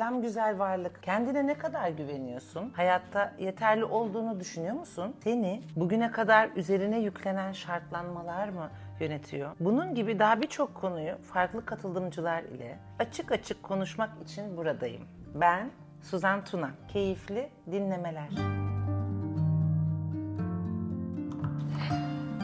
Selam 0.00 0.22
güzel 0.22 0.58
varlık. 0.58 1.02
Kendine 1.02 1.46
ne 1.46 1.54
kadar 1.54 1.88
güveniyorsun? 1.88 2.72
Hayatta 2.76 3.32
yeterli 3.38 3.84
olduğunu 3.84 4.40
düşünüyor 4.40 4.74
musun? 4.74 5.16
Seni 5.24 5.62
bugüne 5.76 6.10
kadar 6.10 6.50
üzerine 6.56 7.00
yüklenen 7.00 7.52
şartlanmalar 7.52 8.48
mı 8.48 8.70
yönetiyor? 9.00 9.50
Bunun 9.60 9.94
gibi 9.94 10.18
daha 10.18 10.40
birçok 10.40 10.74
konuyu 10.74 11.14
farklı 11.32 11.64
katılımcılar 11.64 12.42
ile 12.42 12.78
açık 12.98 13.32
açık 13.32 13.62
konuşmak 13.62 14.10
için 14.22 14.56
buradayım. 14.56 15.02
Ben 15.34 15.70
Suzan 16.02 16.44
Tuna. 16.44 16.70
Keyifli 16.88 17.50
dinlemeler. 17.70 18.28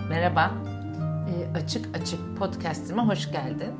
Merhaba. 0.09 0.50
Ee, 1.29 1.59
açık 1.59 1.96
Açık 1.96 2.38
podcast'ime 2.38 3.02
hoş 3.02 3.32
geldin. 3.32 3.75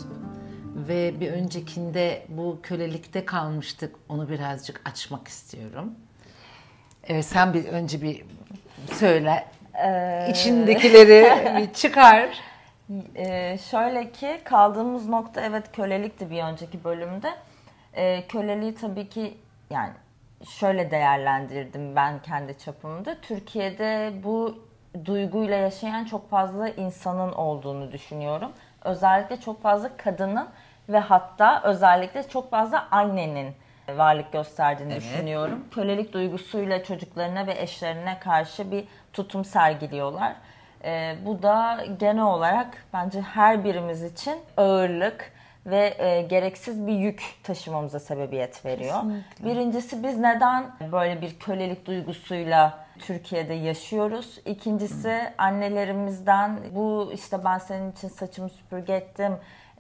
Ve 0.77 1.21
bir 1.21 1.33
öncekinde 1.33 2.27
bu 2.29 2.59
kölelikte 2.63 3.25
kalmıştık. 3.25 3.97
Onu 4.09 4.29
birazcık 4.29 4.81
açmak 4.85 5.29
istiyorum. 5.29 5.95
Evet 7.05 7.25
sen 7.25 7.55
bir 7.55 7.65
önce 7.65 8.03
bir 8.03 8.25
söyle. 8.93 9.47
Ee... 9.85 10.29
İçindekileri 10.31 11.57
bir 11.59 11.75
çıkar. 11.75 12.29
Ee, 13.17 13.59
şöyle 13.71 14.13
ki 14.13 14.41
kaldığımız 14.45 15.09
nokta 15.09 15.41
evet 15.41 15.73
kölelikti 15.73 16.31
bir 16.31 16.43
önceki 16.43 16.85
bölümde. 16.85 17.31
Ee, 17.95 18.27
köleliği 18.29 18.75
tabii 18.75 19.09
ki 19.09 19.37
yani 19.71 19.93
şöyle 20.49 20.91
değerlendirdim 20.91 21.97
ben 21.97 22.23
kendi 22.23 22.59
çapımda. 22.59 23.17
Türkiye'de 23.23 24.13
bu 24.25 24.67
duyguyla 25.05 25.57
yaşayan 25.57 26.05
çok 26.05 26.31
fazla 26.31 26.69
insanın 26.69 27.33
olduğunu 27.33 27.93
düşünüyorum. 27.93 28.53
Özellikle 28.85 29.41
çok 29.41 29.63
fazla 29.63 29.97
kadının 29.97 30.49
ve 30.89 30.99
hatta 30.99 31.63
özellikle 31.63 32.29
çok 32.29 32.51
fazla 32.51 32.89
annenin 32.91 33.55
varlık 33.89 34.33
gösterdiğini 34.33 34.93
evet. 34.93 35.03
düşünüyorum. 35.03 35.65
Kölelik 35.71 36.13
duygusuyla 36.13 36.85
çocuklarına 36.85 37.47
ve 37.47 37.61
eşlerine 37.61 38.19
karşı 38.19 38.71
bir 38.71 38.85
tutum 39.13 39.45
sergiliyorlar. 39.45 40.33
Ee, 40.85 41.17
bu 41.25 41.43
da 41.43 41.85
genel 42.01 42.25
olarak 42.25 42.85
bence 42.93 43.21
her 43.21 43.65
birimiz 43.65 44.03
için 44.03 44.35
ağırlık 44.57 45.33
ve 45.67 45.95
e, 45.99 46.23
gereksiz 46.23 46.87
bir 46.87 46.93
yük 46.93 47.23
taşımamıza 47.43 48.01
sebebiyet 48.01 48.65
veriyor. 48.65 48.95
Kesinlikle. 48.95 49.45
Birincisi 49.45 50.03
biz 50.03 50.19
neden 50.19 50.65
böyle 50.93 51.21
bir 51.21 51.39
kölelik 51.39 51.87
duygusuyla 51.87 52.87
Türkiye'de 52.99 53.55
yaşıyoruz? 53.55 54.41
İkincisi 54.47 55.33
annelerimizden 55.39 56.59
bu 56.75 57.11
işte 57.15 57.45
ben 57.45 57.59
senin 57.59 57.93
için 57.93 58.09
saçımı 58.09 58.49
süpürge 58.49 58.93
ettim, 58.93 59.33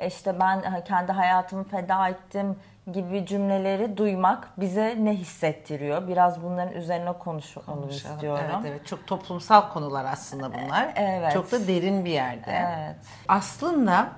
işte 0.06 0.40
ben 0.40 0.84
kendi 0.84 1.12
hayatımı 1.12 1.64
feda 1.64 2.08
ettim 2.08 2.56
gibi 2.92 3.26
cümleleri 3.26 3.96
duymak 3.96 4.48
bize 4.56 4.96
ne 4.98 5.14
hissettiriyor? 5.14 6.08
Biraz 6.08 6.42
bunların 6.42 6.74
üzerine 6.74 7.12
konuşalım 7.12 7.88
istiyorum. 7.88 8.44
Evet 8.44 8.64
evet 8.66 8.86
çok 8.86 9.06
toplumsal 9.06 9.72
konular 9.72 10.04
aslında 10.04 10.50
bunlar. 10.54 10.92
Evet. 10.96 11.32
Çok 11.32 11.52
da 11.52 11.68
derin 11.68 12.04
bir 12.04 12.10
yerde. 12.10 12.50
Evet. 12.50 12.96
Aslında 13.28 14.08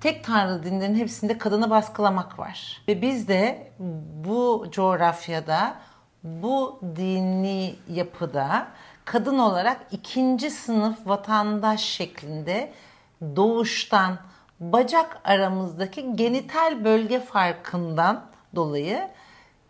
tek 0.00 0.24
tanrı 0.24 0.64
dinlerin 0.64 0.94
hepsinde 0.94 1.38
kadını 1.38 1.70
baskılamak 1.70 2.38
var. 2.38 2.82
Ve 2.88 3.02
biz 3.02 3.28
de 3.28 3.72
bu 4.24 4.66
coğrafyada 4.70 5.74
bu 6.24 6.80
dini 6.96 7.74
yapıda 7.88 8.66
kadın 9.04 9.38
olarak 9.38 9.80
ikinci 9.90 10.50
sınıf 10.50 11.06
vatandaş 11.06 11.80
şeklinde 11.80 12.72
doğuştan 13.36 14.18
bacak 14.60 15.20
aramızdaki 15.24 16.16
genital 16.16 16.84
bölge 16.84 17.20
farkından 17.20 18.24
dolayı 18.54 19.08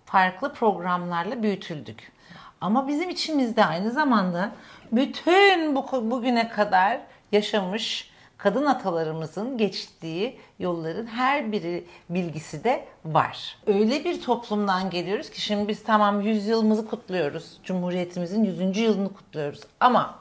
farklı 0.05 0.53
programlarla 0.53 1.43
büyütüldük. 1.43 2.13
Ama 2.61 2.89
bizim 2.89 3.11
içimizde 3.11 3.65
aynı 3.65 3.91
zamanda 3.91 4.53
bütün 4.93 5.77
bu 5.77 6.11
bugüne 6.11 6.49
kadar 6.49 7.01
yaşamış 7.33 8.11
kadın 8.39 8.67
atalarımızın 8.67 9.59
geçtiği 9.59 10.41
yolların 10.59 11.07
her 11.07 11.53
biri 11.53 11.85
bilgisi 12.11 12.65
de 12.65 12.85
var. 13.05 13.59
Öyle 13.67 14.05
bir 14.05 14.23
toplumdan 14.23 14.91
geliyoruz 14.91 15.31
ki 15.31 15.41
şimdi 15.41 15.69
biz 15.69 15.83
tamam 15.83 16.21
100 16.21 16.47
yılımızı 16.47 16.89
kutluyoruz. 16.89 17.61
Cumhuriyetimizin 17.65 18.45
100. 18.45 18.79
yılını 18.79 19.15
kutluyoruz. 19.15 19.61
Ama 19.81 20.19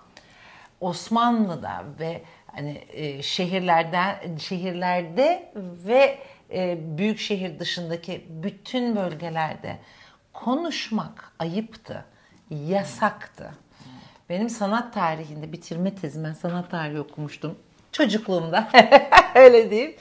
Osmanlı'da 0.81 1.83
ve 1.99 2.21
hani 2.55 2.83
e, 2.93 3.21
şehirlerden 3.21 4.37
şehirlerde 4.37 5.51
ve 5.55 6.19
e, 6.53 6.77
büyük 6.97 7.19
şehir 7.19 7.59
dışındaki 7.59 8.25
bütün 8.29 8.95
bölgelerde 8.95 9.77
konuşmak 10.33 11.31
ayıptı, 11.39 12.05
yasaktı. 12.49 13.51
Benim 14.29 14.49
sanat 14.49 14.93
tarihinde 14.93 15.51
bitirme 15.51 15.95
tezim, 15.95 16.23
ben 16.23 16.33
sanat 16.33 16.71
tarihi 16.71 16.99
okumuştum 16.99 17.57
çocukluğumda 17.91 18.67
öyle 19.35 19.69
diyeyim. 19.69 19.95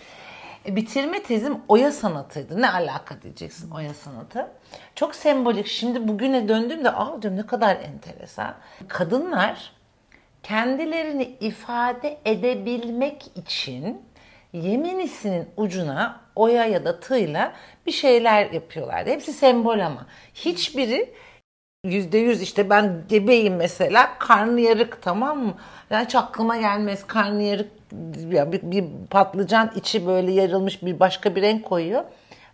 E, 0.66 0.76
bitirme 0.76 1.22
tezim 1.22 1.58
oya 1.68 1.92
sanatıydı. 1.92 2.62
Ne 2.62 2.70
alaka 2.70 3.22
diyeceksin 3.22 3.70
oya 3.70 3.94
sanatı. 3.94 4.48
Çok 4.94 5.14
sembolik. 5.14 5.66
Şimdi 5.66 6.08
bugüne 6.08 6.48
döndüğümde 6.48 6.90
aa 6.90 7.22
diyorum 7.22 7.38
ne 7.38 7.46
kadar 7.46 7.76
enteresan. 7.76 8.54
Kadınlar 8.88 9.72
kendilerini 10.44 11.36
ifade 11.40 12.18
edebilmek 12.24 13.22
için 13.36 14.02
Yemenisinin 14.54 15.48
ucuna 15.56 16.20
oya 16.36 16.64
ya 16.64 16.84
da 16.84 17.00
tığla 17.00 17.52
bir 17.86 17.92
şeyler 17.92 18.50
yapıyorlardı. 18.50 19.10
Hepsi 19.10 19.32
sembol 19.32 19.78
ama. 19.78 20.06
Hiçbiri 20.34 21.10
yüzde 21.84 22.18
yüz 22.18 22.42
işte 22.42 22.70
ben 22.70 23.04
gebeyim 23.08 23.56
mesela 23.56 24.18
karnıyarık 24.18 25.02
tamam 25.02 25.38
mı? 25.38 25.54
Yani 25.90 26.04
hiç 26.04 26.14
aklıma 26.14 26.56
gelmez 26.56 27.06
karnıyarık 27.06 27.70
ya 28.30 28.52
bir, 28.52 28.60
bir 28.62 28.84
patlıcan 29.10 29.70
içi 29.76 30.06
böyle 30.06 30.32
yarılmış 30.32 30.82
bir 30.82 31.00
başka 31.00 31.36
bir 31.36 31.42
renk 31.42 31.64
koyuyor. 31.64 32.04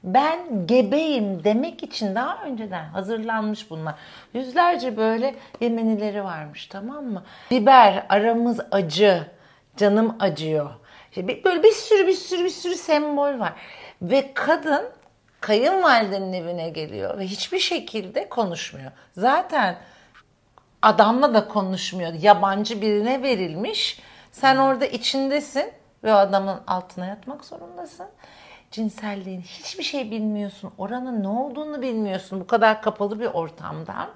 Ben 0.04 0.66
gebeyim 0.66 1.44
demek 1.44 1.82
için 1.82 2.14
daha 2.14 2.44
önceden 2.44 2.84
hazırlanmış 2.84 3.70
bunlar. 3.70 3.94
Yüzlerce 4.34 4.96
böyle 4.96 5.34
Yemenileri 5.60 6.24
varmış 6.24 6.66
tamam 6.66 7.04
mı? 7.04 7.22
Biber, 7.50 8.06
aramız 8.08 8.60
acı, 8.70 9.26
canım 9.76 10.16
acıyor. 10.20 10.70
İşte 11.10 11.44
böyle 11.44 11.62
bir 11.62 11.72
sürü 11.72 12.06
bir 12.06 12.12
sürü 12.12 12.44
bir 12.44 12.50
sürü 12.50 12.74
sembol 12.74 13.38
var. 13.38 13.52
Ve 14.02 14.34
kadın 14.34 14.84
kayınvalidenin 15.40 16.32
evine 16.32 16.68
geliyor 16.68 17.18
ve 17.18 17.26
hiçbir 17.26 17.58
şekilde 17.58 18.28
konuşmuyor. 18.28 18.90
Zaten 19.12 19.76
adamla 20.82 21.34
da 21.34 21.48
konuşmuyor. 21.48 22.12
Yabancı 22.12 22.82
birine 22.82 23.22
verilmiş. 23.22 24.00
Sen 24.32 24.56
orada 24.56 24.86
içindesin 24.86 25.72
ve 26.04 26.14
o 26.14 26.16
adamın 26.16 26.60
altına 26.66 27.06
yatmak 27.06 27.44
zorundasın 27.44 28.06
cinselliğini 28.70 29.42
hiçbir 29.42 29.84
şey 29.84 30.10
bilmiyorsun. 30.10 30.72
Oranın 30.78 31.22
ne 31.22 31.28
olduğunu 31.28 31.82
bilmiyorsun. 31.82 32.41
Bu 32.41 32.47
kadar 32.47 32.82
kapalı 32.82 33.20
bir 33.20 33.26
ortamda 33.26 34.10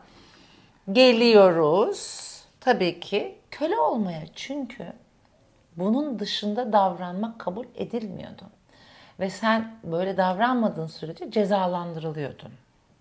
geliyoruz. 0.92 2.30
Tabii 2.60 3.00
ki 3.00 3.38
köle 3.50 3.78
olmaya 3.78 4.22
çünkü 4.34 4.92
bunun 5.76 6.18
dışında 6.18 6.72
davranmak 6.72 7.38
kabul 7.38 7.66
edilmiyordu. 7.74 8.42
Ve 9.20 9.30
sen 9.30 9.74
böyle 9.84 10.16
davranmadığın 10.16 10.86
sürece 10.86 11.30
cezalandırılıyordun. 11.30 12.52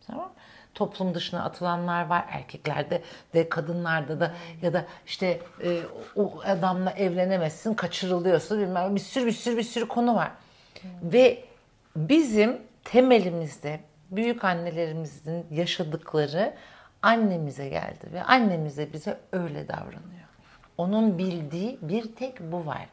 Tamam 0.07 0.31
Toplum 0.73 1.13
dışına 1.13 1.43
atılanlar 1.43 2.05
var. 2.05 2.25
Erkeklerde 2.29 3.01
de 3.33 3.49
kadınlarda 3.49 4.19
da 4.19 4.33
ya 4.61 4.73
da 4.73 4.85
işte 5.05 5.41
e, 5.63 5.81
o 6.15 6.33
adamla 6.45 6.91
evlenemezsin, 6.91 7.73
kaçırılıyorsun 7.73 8.59
bilmem 8.59 8.95
bir 8.95 8.99
sürü 8.99 9.25
bir 9.25 9.31
sürü 9.31 9.57
bir 9.57 9.63
sürü 9.63 9.87
konu 9.87 10.15
var. 10.15 10.31
Ve 11.03 11.43
bizim 11.95 12.61
temelimizde 12.83 13.79
büyük 14.11 14.43
annelerimizin 14.43 15.45
yaşadıkları 15.51 16.53
annemize 17.01 17.69
geldi 17.69 18.07
ve 18.13 18.23
annemiz 18.23 18.77
de 18.77 18.93
bize 18.93 19.17
öyle 19.31 19.67
davranıyor. 19.67 20.23
Onun 20.77 21.17
bildiği 21.17 21.79
bir 21.81 22.15
tek 22.15 22.51
bu 22.51 22.65
var. 22.65 22.87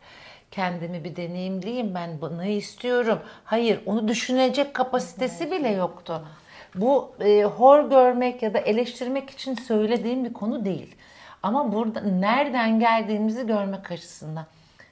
Kendimi 0.51 1.05
bir 1.05 1.17
deneyimleyeyim 1.17 1.95
ben 1.95 2.21
bunu 2.21 2.45
istiyorum. 2.45 3.19
Hayır 3.45 3.81
onu 3.87 4.09
düşünecek 4.09 4.75
kapasitesi 4.75 5.51
bile 5.51 5.69
yoktu. 5.69 6.27
Bu 6.75 7.15
e, 7.21 7.43
hor 7.45 7.91
görmek 7.91 8.43
ya 8.43 8.55
da 8.55 8.59
eleştirmek 8.59 9.31
için 9.31 9.55
söylediğim 9.55 10.25
bir 10.25 10.33
konu 10.33 10.65
değil. 10.65 10.95
Ama 11.43 11.73
burada 11.73 12.01
nereden 12.01 12.81
geldiğimizi 12.81 13.47
görmek 13.47 13.91
açısından. 13.91 14.47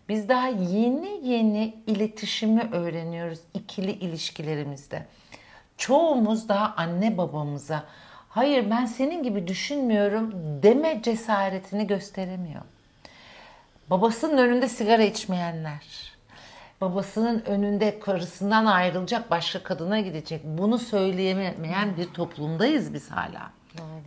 Biz 0.08 0.28
daha 0.28 0.48
yeni 0.48 1.28
yeni 1.28 1.74
iletişimi 1.86 2.68
öğreniyoruz 2.72 3.38
ikili 3.54 3.90
ilişkilerimizde. 3.90 5.06
Çoğumuz 5.76 6.48
daha 6.48 6.74
anne 6.76 7.18
babamıza 7.18 7.84
hayır 8.28 8.70
ben 8.70 8.86
senin 8.86 9.22
gibi 9.22 9.48
düşünmüyorum 9.48 10.32
deme 10.62 11.02
cesaretini 11.02 11.86
gösteremiyor. 11.86 12.62
Babasının 13.90 14.38
önünde 14.38 14.68
sigara 14.68 15.02
içmeyenler, 15.02 16.12
babasının 16.80 17.40
önünde 17.46 18.00
karısından 18.00 18.66
ayrılacak 18.66 19.30
başka 19.30 19.62
kadına 19.62 20.00
gidecek. 20.00 20.40
Bunu 20.44 20.78
söyleyemeyen 20.78 21.96
bir 21.96 22.06
toplumdayız 22.06 22.94
biz 22.94 23.10
hala. 23.10 23.57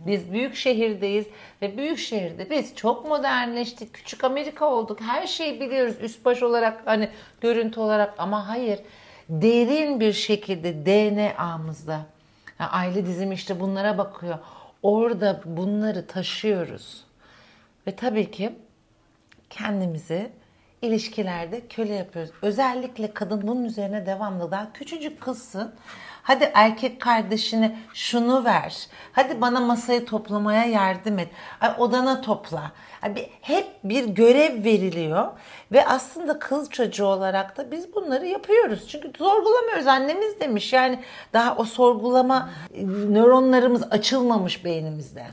Biz 0.06 0.32
büyük 0.32 0.54
şehirdeyiz 0.54 1.26
ve 1.62 1.76
büyük 1.76 1.98
şehirde 1.98 2.50
biz 2.50 2.76
çok 2.76 3.08
modernleştik. 3.08 3.94
Küçük 3.94 4.24
Amerika 4.24 4.66
olduk. 4.66 5.00
Her 5.00 5.26
şeyi 5.26 5.60
biliyoruz 5.60 5.94
üst 6.00 6.24
baş 6.24 6.42
olarak 6.42 6.82
hani 6.84 7.10
görüntü 7.40 7.80
olarak 7.80 8.14
ama 8.18 8.48
hayır. 8.48 8.80
Derin 9.28 10.00
bir 10.00 10.12
şekilde 10.12 10.86
DNA'mızda 10.86 12.06
yani 12.60 12.70
aile 12.70 13.06
dizimi 13.06 13.34
işte 13.34 13.60
bunlara 13.60 13.98
bakıyor. 13.98 14.38
Orada 14.82 15.40
bunları 15.44 16.06
taşıyoruz. 16.06 17.04
Ve 17.86 17.96
tabii 17.96 18.30
ki 18.30 18.52
kendimizi 19.50 20.32
ilişkilerde 20.82 21.66
köle 21.66 21.94
yapıyoruz. 21.94 22.32
Özellikle 22.42 23.14
kadın 23.14 23.46
bunun 23.46 23.64
üzerine 23.64 24.06
devamlı 24.06 24.50
daha 24.50 24.72
küçücük 24.72 25.20
kızsın. 25.20 25.74
Hadi 26.22 26.50
erkek 26.54 27.00
kardeşine 27.00 27.78
şunu 27.94 28.44
ver. 28.44 28.86
Hadi 29.12 29.40
bana 29.40 29.60
masayı 29.60 30.04
toplamaya 30.04 30.64
yardım 30.64 31.18
et. 31.18 31.28
Ay 31.60 31.74
odana 31.78 32.20
topla. 32.20 32.72
Hep 33.40 33.66
bir 33.84 34.04
görev 34.04 34.64
veriliyor 34.64 35.26
ve 35.72 35.86
aslında 35.86 36.38
kız 36.38 36.70
çocuğu 36.70 37.06
olarak 37.06 37.56
da 37.56 37.70
biz 37.70 37.94
bunları 37.94 38.26
yapıyoruz. 38.26 38.88
Çünkü 38.88 39.12
sorgulamıyoruz. 39.18 39.86
Annemiz 39.86 40.40
demiş 40.40 40.72
yani 40.72 40.98
daha 41.32 41.56
o 41.56 41.64
sorgulama 41.64 42.50
nöronlarımız 43.08 43.82
açılmamış 43.90 44.64
beynimizde. 44.64 45.26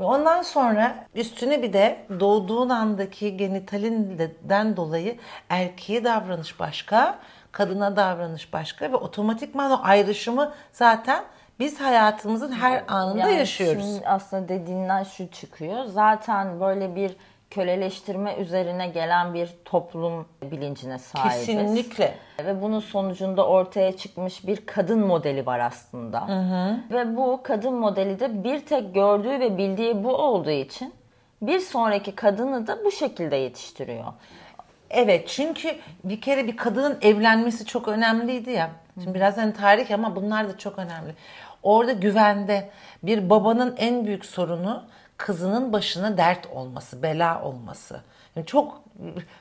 Ve 0.00 0.04
ondan 0.04 0.42
sonra 0.42 0.94
üstüne 1.14 1.62
bir 1.62 1.72
de 1.72 2.06
doğduğun 2.20 2.68
andaki 2.68 3.36
genitalinden 3.36 4.76
dolayı 4.76 5.16
erkeğe 5.48 6.04
davranış 6.04 6.60
başka, 6.60 7.18
kadına 7.52 7.96
davranış 7.96 8.52
başka 8.52 8.92
ve 8.92 8.96
otomatikman 8.96 9.70
o 9.70 9.80
ayrışımı 9.82 10.52
zaten 10.72 11.24
biz 11.58 11.80
hayatımızın 11.80 12.52
her 12.52 12.84
anında 12.88 13.18
yani 13.18 13.38
yaşıyoruz. 13.38 13.84
Şimdi 13.84 14.08
aslında 14.08 14.48
dediğinden 14.48 15.02
şu 15.02 15.30
çıkıyor. 15.30 15.84
Zaten 15.84 16.60
böyle 16.60 16.96
bir 16.96 17.16
köleleştirme 17.50 18.36
üzerine 18.36 18.86
gelen 18.86 19.34
bir 19.34 19.50
toplum 19.64 20.26
bilincine 20.42 20.98
sahibiz. 20.98 21.46
Kesinlikle. 21.46 22.14
Ve 22.44 22.62
bunun 22.62 22.80
sonucunda 22.80 23.46
ortaya 23.46 23.96
çıkmış 23.96 24.46
bir 24.46 24.66
kadın 24.66 25.00
modeli 25.00 25.46
var 25.46 25.60
aslında. 25.60 26.28
Hı 26.28 26.32
hı. 26.32 26.78
Ve 26.90 27.16
bu 27.16 27.40
kadın 27.42 27.74
modeli 27.74 28.20
de 28.20 28.44
bir 28.44 28.60
tek 28.60 28.94
gördüğü 28.94 29.40
ve 29.40 29.58
bildiği 29.58 30.04
bu 30.04 30.16
olduğu 30.16 30.50
için 30.50 30.94
bir 31.42 31.60
sonraki 31.60 32.14
kadını 32.14 32.66
da 32.66 32.84
bu 32.84 32.90
şekilde 32.90 33.36
yetiştiriyor. 33.36 34.04
Evet 34.90 35.28
çünkü 35.28 35.76
bir 36.04 36.20
kere 36.20 36.46
bir 36.46 36.56
kadının 36.56 36.98
evlenmesi 37.02 37.66
çok 37.66 37.88
önemliydi 37.88 38.50
ya. 38.50 38.70
Şimdi 38.94 39.14
birazdan 39.14 39.42
hani 39.42 39.52
tarih 39.52 39.90
ama 39.90 40.16
bunlar 40.16 40.48
da 40.48 40.58
çok 40.58 40.78
önemli. 40.78 41.14
Orada 41.62 41.92
güvende 41.92 42.70
bir 43.02 43.30
babanın 43.30 43.74
en 43.78 44.06
büyük 44.06 44.24
sorunu 44.24 44.84
kızının 45.16 45.72
başına 45.72 46.16
dert 46.16 46.46
olması, 46.46 47.02
bela 47.02 47.42
olması. 47.42 48.00
Yani 48.36 48.46
çok 48.46 48.82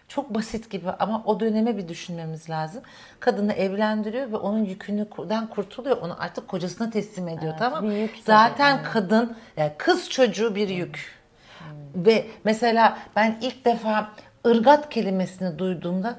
çok 0.07 0.35
basit 0.35 0.69
gibi 0.69 0.89
ama 0.99 1.23
o 1.25 1.39
döneme 1.39 1.77
bir 1.77 1.87
düşünmemiz 1.87 2.49
lazım. 2.49 2.83
Kadını 3.19 3.53
evlendiriyor 3.53 4.31
ve 4.31 4.35
onun 4.37 4.65
yükünden 4.65 5.47
kurtuluyor. 5.47 5.97
Onu 5.97 6.15
artık 6.19 6.47
kocasına 6.47 6.89
teslim 6.89 7.27
ediyor 7.27 7.51
evet, 7.51 7.59
tamam 7.59 7.85
mı? 7.85 7.93
Zaten 8.25 8.69
yani. 8.69 8.83
kadın 8.83 9.37
yani 9.57 9.71
kız 9.77 10.09
çocuğu 10.09 10.55
bir 10.55 10.69
yük. 10.69 11.15
Hmm. 11.59 12.05
Ve 12.05 12.27
mesela 12.43 12.97
ben 13.15 13.37
ilk 13.41 13.65
defa 13.65 14.09
ırgat 14.47 14.89
kelimesini 14.89 15.59
duyduğumda 15.59 16.15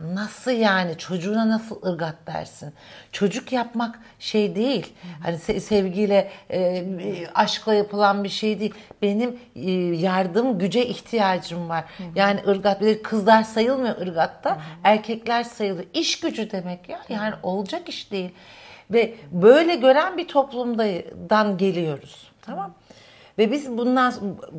Nasıl 0.00 0.50
yani 0.50 0.98
çocuğuna 0.98 1.48
nasıl 1.48 1.86
ırgat 1.86 2.14
dersin? 2.26 2.72
Çocuk 3.12 3.52
yapmak 3.52 3.98
şey 4.18 4.54
değil. 4.54 4.92
Hani 5.22 5.38
sevgiyle, 5.38 6.30
e, 6.50 6.84
aşkla 7.34 7.74
yapılan 7.74 8.24
bir 8.24 8.28
şey 8.28 8.60
değil. 8.60 8.74
Benim 9.02 9.38
e, 9.56 9.70
yardım 9.96 10.58
güce 10.58 10.86
ihtiyacım 10.86 11.68
var. 11.68 11.84
Yani 12.14 12.40
ırgat 12.48 12.82
kızlar 13.02 13.42
sayılmıyor 13.42 14.00
ırgatta. 14.00 14.60
Erkekler 14.84 15.44
sayılıyor. 15.44 15.86
İş 15.94 16.20
gücü 16.20 16.50
demek 16.50 16.88
ya. 16.88 17.00
Yani 17.08 17.34
olacak 17.42 17.88
iş 17.88 18.12
değil. 18.12 18.30
Ve 18.90 19.14
böyle 19.32 19.74
gören 19.74 20.18
bir 20.18 20.28
toplumdan 20.28 21.58
geliyoruz. 21.58 22.32
Tamam? 22.42 22.74
Ve 23.38 23.52
biz 23.52 23.78
bundan 23.78 24.14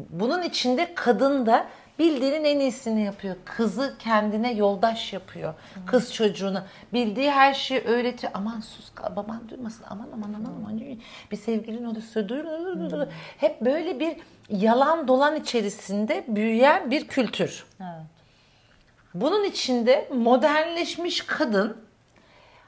bunun 0.10 0.42
içinde 0.42 0.96
kadın 0.96 1.46
da 1.46 1.68
bildiğinin 2.00 2.44
en 2.44 2.60
iyisini 2.60 3.04
yapıyor. 3.04 3.36
Kızı 3.46 3.96
kendine 4.00 4.54
yoldaş 4.54 5.14
yapıyor. 5.14 5.54
Kız 5.86 6.14
çocuğuna. 6.14 6.66
Bildiği 6.94 7.32
her 7.32 7.54
şeyi 7.54 7.82
öğretiyor. 7.82 8.34
Aman 8.36 8.60
sus 8.60 8.92
baban 9.16 9.50
duymasın. 9.50 9.86
Aman 9.90 10.08
aman 10.14 10.34
aman 10.34 10.54
aman. 10.62 10.82
Bir 11.32 11.38
sevgilin 11.38 11.86
olursa 11.86 12.30
duyur. 12.30 12.44
Hmm. 12.44 13.10
Hep 13.38 13.62
böyle 13.62 14.00
bir 14.00 14.18
yalan 14.50 15.08
dolan 15.08 15.36
içerisinde 15.36 16.26
büyüyen 16.28 16.92
bir 16.92 17.08
kültür. 17.08 17.66
Evet. 17.82 17.90
Bunun 19.14 19.44
içinde 19.44 20.10
modernleşmiş 20.14 21.22
kadın 21.22 21.78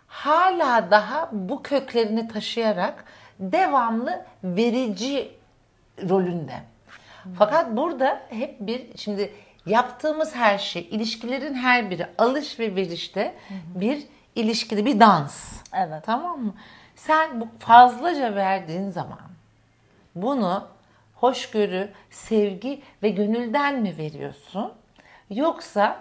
hala 0.07 0.91
daha 0.91 1.29
bu 1.31 1.63
köklerini 1.63 2.27
taşıyarak 2.27 3.06
devamlı 3.39 4.25
verici 4.44 5.31
rolünde. 6.09 6.53
Fakat 7.38 7.77
burada 7.77 8.21
hep 8.29 8.56
bir 8.59 8.97
şimdi 8.97 9.33
yaptığımız 9.65 10.35
her 10.35 10.57
şey, 10.57 10.88
ilişkilerin 10.91 11.53
her 11.53 11.89
biri 11.89 12.07
alış 12.18 12.59
ve 12.59 12.75
verişte 12.75 13.35
bir 13.75 14.03
ilişkide 14.35 14.85
bir 14.85 15.00
dans. 15.00 15.53
Evet. 15.74 16.03
Tamam 16.06 16.41
mı? 16.41 16.53
Sen 16.95 17.41
bu 17.41 17.47
fazlaca 17.59 18.35
verdiğin 18.35 18.89
zaman 18.89 19.19
bunu 20.15 20.68
hoşgörü, 21.15 21.89
sevgi 22.09 22.81
ve 23.03 23.09
gönülden 23.09 23.81
mi 23.81 23.97
veriyorsun? 23.97 24.74
Yoksa 25.29 26.00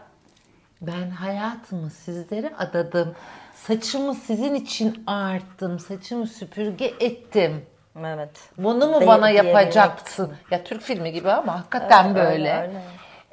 ben 0.81 1.11
hayatımı 1.11 1.91
sizlere 1.91 2.53
adadım. 2.59 3.15
Saçımı 3.55 4.15
sizin 4.15 4.55
için 4.55 5.05
ağarttım. 5.07 5.79
Saçımı 5.79 6.27
süpürge 6.27 6.95
ettim 7.01 7.67
Evet. 8.05 8.31
Bunu 8.59 8.87
mu 8.87 9.01
De- 9.01 9.07
bana 9.07 9.31
yapacaksın? 9.31 10.33
Ya 10.51 10.65
Türk 10.65 10.83
filmi 10.83 11.13
gibi 11.13 11.31
ama 11.31 11.59
hakikaten 11.59 12.05
evet, 12.05 12.17
böyle. 12.17 12.31
Öyle, 12.33 12.63
öyle. 12.63 12.83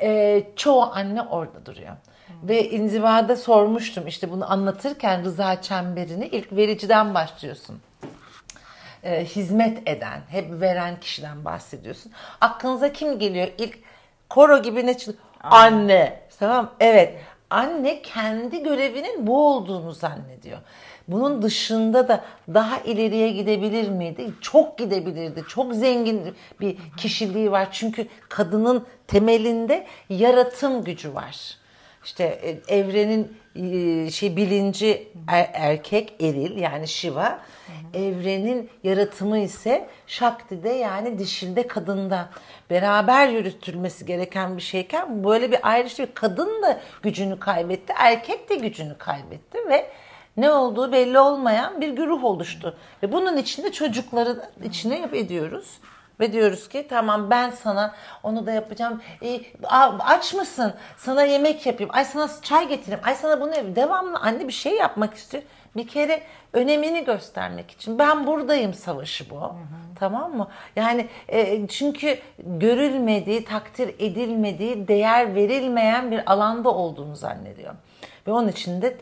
Ee, 0.01 0.43
çoğu 0.55 0.91
anne 0.93 1.21
orada 1.21 1.65
duruyor. 1.65 1.89
Hmm. 2.27 2.49
Ve 2.49 2.69
inzivada 2.69 3.35
sormuştum 3.35 4.07
işte 4.07 4.31
bunu 4.31 4.51
anlatırken 4.51 5.23
rıza 5.23 5.61
çemberini 5.61 6.27
ilk 6.27 6.51
vericiden 6.51 7.13
başlıyorsun. 7.13 7.81
Ee, 9.03 9.25
hizmet 9.25 9.89
eden, 9.89 10.21
hep 10.29 10.61
veren 10.61 10.99
kişiden 10.99 11.45
bahsediyorsun. 11.45 12.11
Aklınıza 12.41 12.93
kim 12.93 13.19
geliyor? 13.19 13.47
İlk 13.57 13.79
koro 14.29 14.61
gibi 14.61 14.85
ne 14.85 14.97
çıkıyor? 14.97 15.17
Anne. 15.43 16.19
Tamam 16.39 16.71
Evet. 16.79 17.19
Anne 17.49 18.01
kendi 18.01 18.63
görevinin 18.63 19.27
bu 19.27 19.47
olduğunu 19.47 19.91
zannediyor. 19.91 20.57
Bunun 21.07 21.41
dışında 21.41 22.07
da 22.07 22.23
daha 22.53 22.79
ileriye 22.79 23.29
gidebilir 23.29 23.89
miydi? 23.89 24.33
Çok 24.41 24.77
gidebilirdi. 24.77 25.43
Çok 25.47 25.73
zengin 25.73 26.35
bir 26.61 26.77
kişiliği 26.97 27.51
var. 27.51 27.67
Çünkü 27.71 28.07
kadının 28.29 28.85
temelinde 29.07 29.87
yaratım 30.09 30.83
gücü 30.83 31.13
var. 31.13 31.57
İşte 32.03 32.23
e, 32.23 32.75
evrenin 32.77 33.37
e, 33.55 34.11
şey 34.11 34.35
bilinci 34.35 35.07
er, 35.27 35.49
erkek 35.53 36.13
eril 36.21 36.57
yani 36.57 36.87
Shiva. 36.87 37.39
Evrenin 37.93 38.69
yaratımı 38.83 39.37
ise 39.37 39.87
Shakti'de 40.07 40.69
yani 40.69 41.19
dişilde 41.19 41.67
kadında 41.67 42.29
beraber 42.69 43.27
yürütülmesi 43.27 44.05
gereken 44.05 44.57
bir 44.57 44.61
şeyken 44.61 45.23
böyle 45.23 45.51
bir 45.51 45.69
ayrıştı. 45.69 46.13
Kadın 46.13 46.61
da 46.61 46.79
gücünü 47.01 47.39
kaybetti, 47.39 47.93
erkek 47.97 48.49
de 48.49 48.55
gücünü 48.55 48.97
kaybetti 48.97 49.57
ve 49.69 49.89
ne 50.37 50.51
olduğu 50.51 50.91
belli 50.91 51.19
olmayan 51.19 51.81
bir 51.81 51.89
güruh 51.89 52.23
oluştu. 52.23 52.77
Ve 53.03 53.11
bunun 53.11 53.37
içinde 53.37 53.71
çocukları 53.71 54.49
içine 54.63 54.99
yap 54.99 55.13
ediyoruz. 55.13 55.79
Ve 56.19 56.33
diyoruz 56.33 56.69
ki 56.69 56.87
tamam 56.89 57.29
ben 57.29 57.49
sana 57.49 57.95
onu 58.23 58.45
da 58.45 58.51
yapacağım. 58.51 59.01
E, 59.23 59.41
aç 59.99 60.33
mısın? 60.33 60.73
Sana 60.97 61.23
yemek 61.23 61.65
yapayım. 61.65 61.89
Ay 61.93 62.05
sana 62.05 62.29
çay 62.41 62.67
getireyim. 62.67 63.03
Ay 63.03 63.15
sana 63.15 63.41
bunu 63.41 63.49
yapayım. 63.49 63.75
Devamlı 63.75 64.17
anne 64.17 64.47
bir 64.47 64.53
şey 64.53 64.75
yapmak 64.75 65.13
istiyor. 65.13 65.43
Bir 65.75 65.87
kere 65.87 66.23
önemini 66.53 67.05
göstermek 67.05 67.71
için. 67.71 67.99
Ben 67.99 68.27
buradayım 68.27 68.73
savaşı 68.73 69.29
bu. 69.29 69.41
Hı 69.41 69.45
hı. 69.45 69.83
Tamam 69.99 70.37
mı? 70.37 70.47
Yani 70.75 71.07
e, 71.27 71.67
çünkü 71.67 72.19
görülmediği, 72.39 73.45
takdir 73.45 73.95
edilmediği, 73.99 74.87
değer 74.87 75.35
verilmeyen 75.35 76.11
bir 76.11 76.31
alanda 76.31 76.69
olduğunu 76.69 77.15
zannediyor. 77.15 77.73
Ve 78.27 78.31
onun 78.31 78.47
için 78.47 78.81
de 78.81 78.97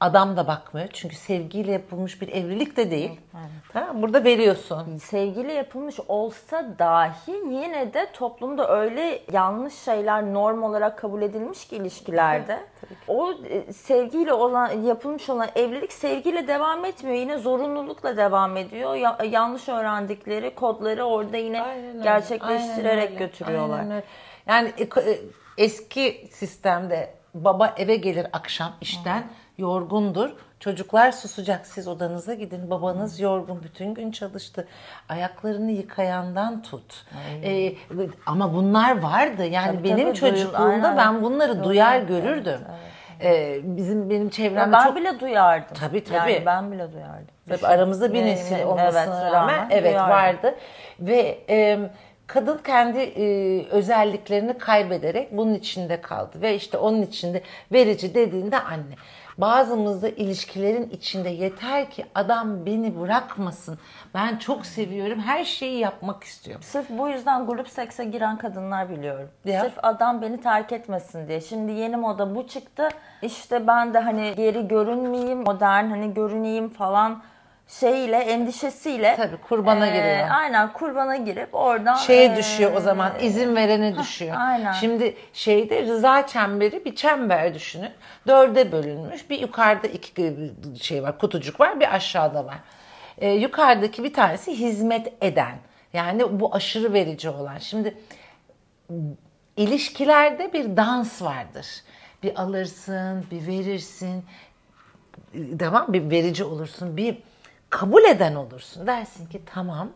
Adam 0.00 0.36
da 0.36 0.46
bakmıyor. 0.46 0.88
Çünkü 0.92 1.16
sevgiyle 1.16 1.72
yapılmış 1.72 2.22
bir 2.22 2.28
evlilik 2.28 2.76
de 2.76 2.90
değil. 2.90 3.10
Evet. 3.34 3.50
Tamam 3.72 4.02
Burada 4.02 4.24
veriyorsun. 4.24 4.98
Sevgiyle 4.98 5.52
yapılmış 5.52 6.00
olsa 6.08 6.74
dahi 6.78 7.32
yine 7.50 7.94
de 7.94 8.06
toplumda 8.12 8.68
öyle 8.68 9.22
yanlış 9.32 9.74
şeyler 9.74 10.34
norm 10.34 10.62
olarak 10.62 10.98
kabul 10.98 11.22
edilmiş 11.22 11.68
ki 11.68 11.76
ilişkilerde. 11.76 12.52
Evet, 12.52 12.98
o 13.08 13.32
e, 13.32 13.72
sevgiyle 13.72 14.32
olan 14.32 14.70
yapılmış 14.70 15.30
olan 15.30 15.48
evlilik 15.56 15.92
sevgiyle 15.92 16.48
devam 16.48 16.84
etmiyor. 16.84 17.16
Yine 17.16 17.38
zorunlulukla 17.38 18.16
devam 18.16 18.56
ediyor. 18.56 18.94
Ya, 18.94 19.18
yanlış 19.30 19.68
öğrendikleri 19.68 20.54
kodları 20.54 21.04
orada 21.04 21.36
yine 21.36 21.62
Aynen 21.62 22.02
gerçekleştirerek 22.02 23.08
Aynen 23.08 23.18
götürüyorlar. 23.18 23.78
Aynen 23.78 23.92
öyle. 23.92 24.04
Yani 24.46 24.72
e, 24.78 25.18
eski 25.58 26.28
sistemde 26.32 27.14
baba 27.34 27.74
eve 27.76 27.96
gelir 27.96 28.26
akşam 28.32 28.72
işten 28.80 29.24
yorgundur. 29.60 30.30
Çocuklar 30.60 31.12
susacak. 31.12 31.66
Siz 31.66 31.88
odanıza 31.88 32.34
gidin. 32.34 32.70
Babanız 32.70 33.20
yorgun. 33.20 33.62
Bütün 33.62 33.94
gün 33.94 34.10
çalıştı. 34.10 34.68
Ayaklarını 35.08 35.70
yıkayandan 35.70 36.62
tut. 36.62 37.06
Ee, 37.44 37.72
ama 38.26 38.54
bunlar 38.54 39.02
vardı. 39.02 39.44
Yani 39.44 39.76
tabii, 39.76 39.84
benim 39.84 40.06
tabii, 40.06 40.18
çocukluğumda 40.18 40.94
ben 40.96 41.22
bunları 41.22 41.64
Duyar, 41.64 41.64
duyar 41.64 42.00
görürdüm. 42.00 42.60
Evet, 42.68 42.78
evet. 43.20 43.34
Ee, 43.36 43.60
bizim 43.62 44.10
benim 44.10 44.30
çevremde 44.30 44.72
ben 44.72 44.84
çok... 44.84 44.96
bile 44.96 45.20
duyardım. 45.20 45.76
Tabii 45.80 46.04
tabii. 46.04 46.32
Yani 46.32 46.46
ben 46.46 46.72
bile 46.72 46.92
duyardım. 46.92 47.34
Tabii 47.48 47.66
aramızda 47.66 48.12
bir 48.12 48.24
nesil 48.24 48.62
olmasına 48.64 49.22
evet, 49.22 49.32
rağmen 49.32 49.66
evet 49.70 49.92
duyardım. 49.92 50.10
vardı. 50.10 50.54
Ve 51.00 51.38
e, 51.48 51.78
kadın 52.26 52.58
kendi 52.58 52.98
e, 52.98 53.66
özelliklerini 53.70 54.58
kaybederek 54.58 55.36
bunun 55.36 55.54
içinde 55.54 56.00
kaldı 56.00 56.42
ve 56.42 56.54
işte 56.54 56.78
onun 56.78 57.02
içinde 57.02 57.42
verici 57.72 58.14
dediğinde 58.14 58.60
anne. 58.60 58.94
Bazımızda 59.40 60.08
ilişkilerin 60.08 60.90
içinde 60.90 61.28
yeter 61.28 61.90
ki 61.90 62.06
adam 62.14 62.66
beni 62.66 63.00
bırakmasın. 63.00 63.78
Ben 64.14 64.36
çok 64.36 64.66
seviyorum. 64.66 65.20
Her 65.20 65.44
şeyi 65.44 65.78
yapmak 65.78 66.24
istiyorum. 66.24 66.62
Sırf 66.62 66.90
bu 66.90 67.08
yüzden 67.08 67.46
grup 67.46 67.68
sekse 67.68 68.04
giren 68.04 68.38
kadınlar 68.38 68.90
biliyorum. 68.90 69.28
Ya. 69.44 69.60
Sırf 69.60 69.74
adam 69.82 70.22
beni 70.22 70.40
terk 70.40 70.72
etmesin 70.72 71.28
diye. 71.28 71.40
Şimdi 71.40 71.72
yeni 71.72 71.96
moda 71.96 72.34
bu 72.34 72.46
çıktı. 72.46 72.88
İşte 73.22 73.66
ben 73.66 73.94
de 73.94 73.98
hani 73.98 74.34
geri 74.36 74.68
görünmeyeyim, 74.68 75.38
modern 75.38 75.84
hani 75.84 76.14
görüneyim 76.14 76.68
falan 76.68 77.22
şeyle 77.70 78.16
endişesiyle 78.16 79.14
tabii 79.16 79.36
kurbana 79.36 79.86
e, 79.86 79.90
giriyor. 79.90 80.28
Aynen 80.30 80.72
kurbana 80.72 81.16
girip 81.16 81.54
oradan 81.54 81.94
şeye 81.94 82.32
e, 82.32 82.36
düşüyor 82.36 82.72
o 82.76 82.80
zaman 82.80 83.12
izin 83.20 83.56
verene 83.56 83.98
düşüyor. 83.98 84.36
aynen. 84.38 84.72
Şimdi 84.72 85.16
şeyde 85.32 85.82
rıza 85.82 86.26
çemberi 86.26 86.84
bir 86.84 86.94
çember 86.94 87.54
düşünün. 87.54 87.90
Dörde 88.26 88.72
bölünmüş. 88.72 89.30
Bir 89.30 89.40
yukarıda 89.40 89.86
iki 89.86 90.32
şey 90.80 91.02
var, 91.02 91.18
kutucuk 91.18 91.60
var, 91.60 91.80
bir 91.80 91.94
aşağıda 91.94 92.46
var. 92.46 92.58
E, 93.18 93.30
yukarıdaki 93.30 94.04
bir 94.04 94.14
tanesi 94.14 94.58
hizmet 94.58 95.12
eden. 95.20 95.54
Yani 95.92 96.40
bu 96.40 96.54
aşırı 96.54 96.92
verici 96.92 97.30
olan. 97.30 97.58
Şimdi 97.58 97.94
ilişkilerde 99.56 100.52
bir 100.52 100.76
dans 100.76 101.22
vardır. 101.22 101.66
Bir 102.22 102.40
alırsın, 102.42 103.24
bir 103.30 103.46
verirsin. 103.46 104.24
Tamam 105.58 105.92
bir 105.92 106.10
verici 106.10 106.44
olursun. 106.44 106.96
Bir 106.96 107.18
kabul 107.70 108.04
eden 108.04 108.34
olursun. 108.34 108.86
Dersin 108.86 109.26
ki 109.26 109.40
tamam. 109.54 109.88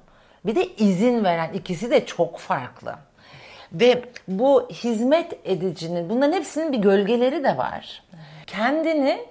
Bir 0.46 0.54
de 0.54 0.66
izin 0.66 1.24
veren 1.24 1.52
ikisi 1.52 1.90
de 1.90 2.06
çok 2.06 2.38
farklı. 2.38 2.94
Ve 3.72 4.04
bu 4.28 4.68
hizmet 4.70 5.32
edicinin 5.44 6.10
bunların 6.10 6.32
hepsinin 6.32 6.72
bir 6.72 6.78
gölgeleri 6.78 7.44
de 7.44 7.56
var. 7.56 8.02
Kendini 8.46 9.26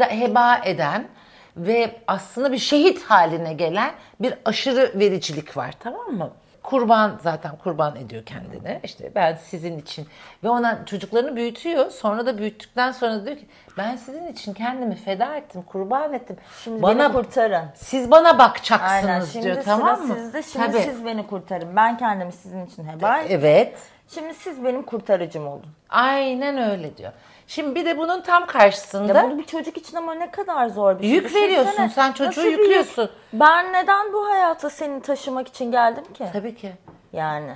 heba 0.00 0.60
eden 0.64 1.08
ve 1.56 1.90
aslında 2.06 2.52
bir 2.52 2.58
şehit 2.58 3.02
haline 3.02 3.52
gelen 3.52 3.90
bir 4.20 4.34
aşırı 4.44 4.92
vericilik 4.98 5.56
var 5.56 5.74
tamam 5.80 6.12
mı? 6.12 6.30
Kurban 6.66 7.18
zaten 7.22 7.56
kurban 7.56 7.96
ediyor 7.96 8.24
kendini. 8.24 8.80
İşte 8.82 9.12
ben 9.14 9.34
sizin 9.34 9.78
için 9.78 10.06
ve 10.44 10.48
ona 10.48 10.86
çocuklarını 10.86 11.36
büyütüyor. 11.36 11.90
Sonra 11.90 12.26
da 12.26 12.38
büyüttükten 12.38 12.92
sonra 12.92 13.26
diyor 13.26 13.36
ki 13.36 13.46
ben 13.78 13.96
sizin 13.96 14.26
için 14.26 14.54
kendimi 14.54 14.94
feda 14.94 15.36
ettim, 15.36 15.62
kurban 15.62 16.12
ettim. 16.12 16.36
Şimdi 16.64 16.82
bana 16.82 17.04
beni 17.04 17.12
kurtarın. 17.12 17.64
Siz 17.74 18.10
bana 18.10 18.38
bakacaksınız 18.38 19.04
Aynen. 19.04 19.24
Şimdi 19.24 19.44
diyor 19.44 19.62
tamam 19.64 20.00
mı? 20.00 20.14
Sizde 20.14 20.42
şimdi 20.42 20.66
Tabii. 20.66 20.82
siz 20.82 21.04
beni 21.04 21.26
kurtarın. 21.26 21.76
Ben 21.76 21.98
kendimi 21.98 22.32
sizin 22.32 22.66
için 22.66 22.84
heba 22.88 23.18
ettim. 23.18 23.38
Evet. 23.40 23.78
Şimdi 24.08 24.34
siz 24.34 24.64
benim 24.64 24.82
kurtarıcım 24.82 25.46
olun. 25.46 25.66
Aynen 25.88 26.70
öyle 26.70 26.96
diyor. 26.96 27.12
Şimdi 27.46 27.74
bir 27.74 27.84
de 27.84 27.98
bunun 27.98 28.20
tam 28.20 28.46
karşısında... 28.46 29.18
Ya 29.18 29.24
bunu 29.24 29.38
bir 29.38 29.44
çocuk 29.46 29.76
için 29.76 29.96
ama 29.96 30.14
ne 30.14 30.30
kadar 30.30 30.68
zor 30.68 30.98
bir 30.98 31.02
şey. 31.02 31.10
Yük 31.10 31.34
veriyorsun 31.34 31.86
sen 31.86 32.12
çocuğu 32.12 32.46
yüklüyorsun. 32.46 33.02
Yük? 33.02 33.10
Ben 33.32 33.72
neden 33.72 34.12
bu 34.12 34.28
hayata 34.28 34.70
seni 34.70 35.02
taşımak 35.02 35.48
için 35.48 35.70
geldim 35.70 36.04
ki? 36.14 36.24
Tabii 36.32 36.54
ki. 36.54 36.72
Yani 37.12 37.52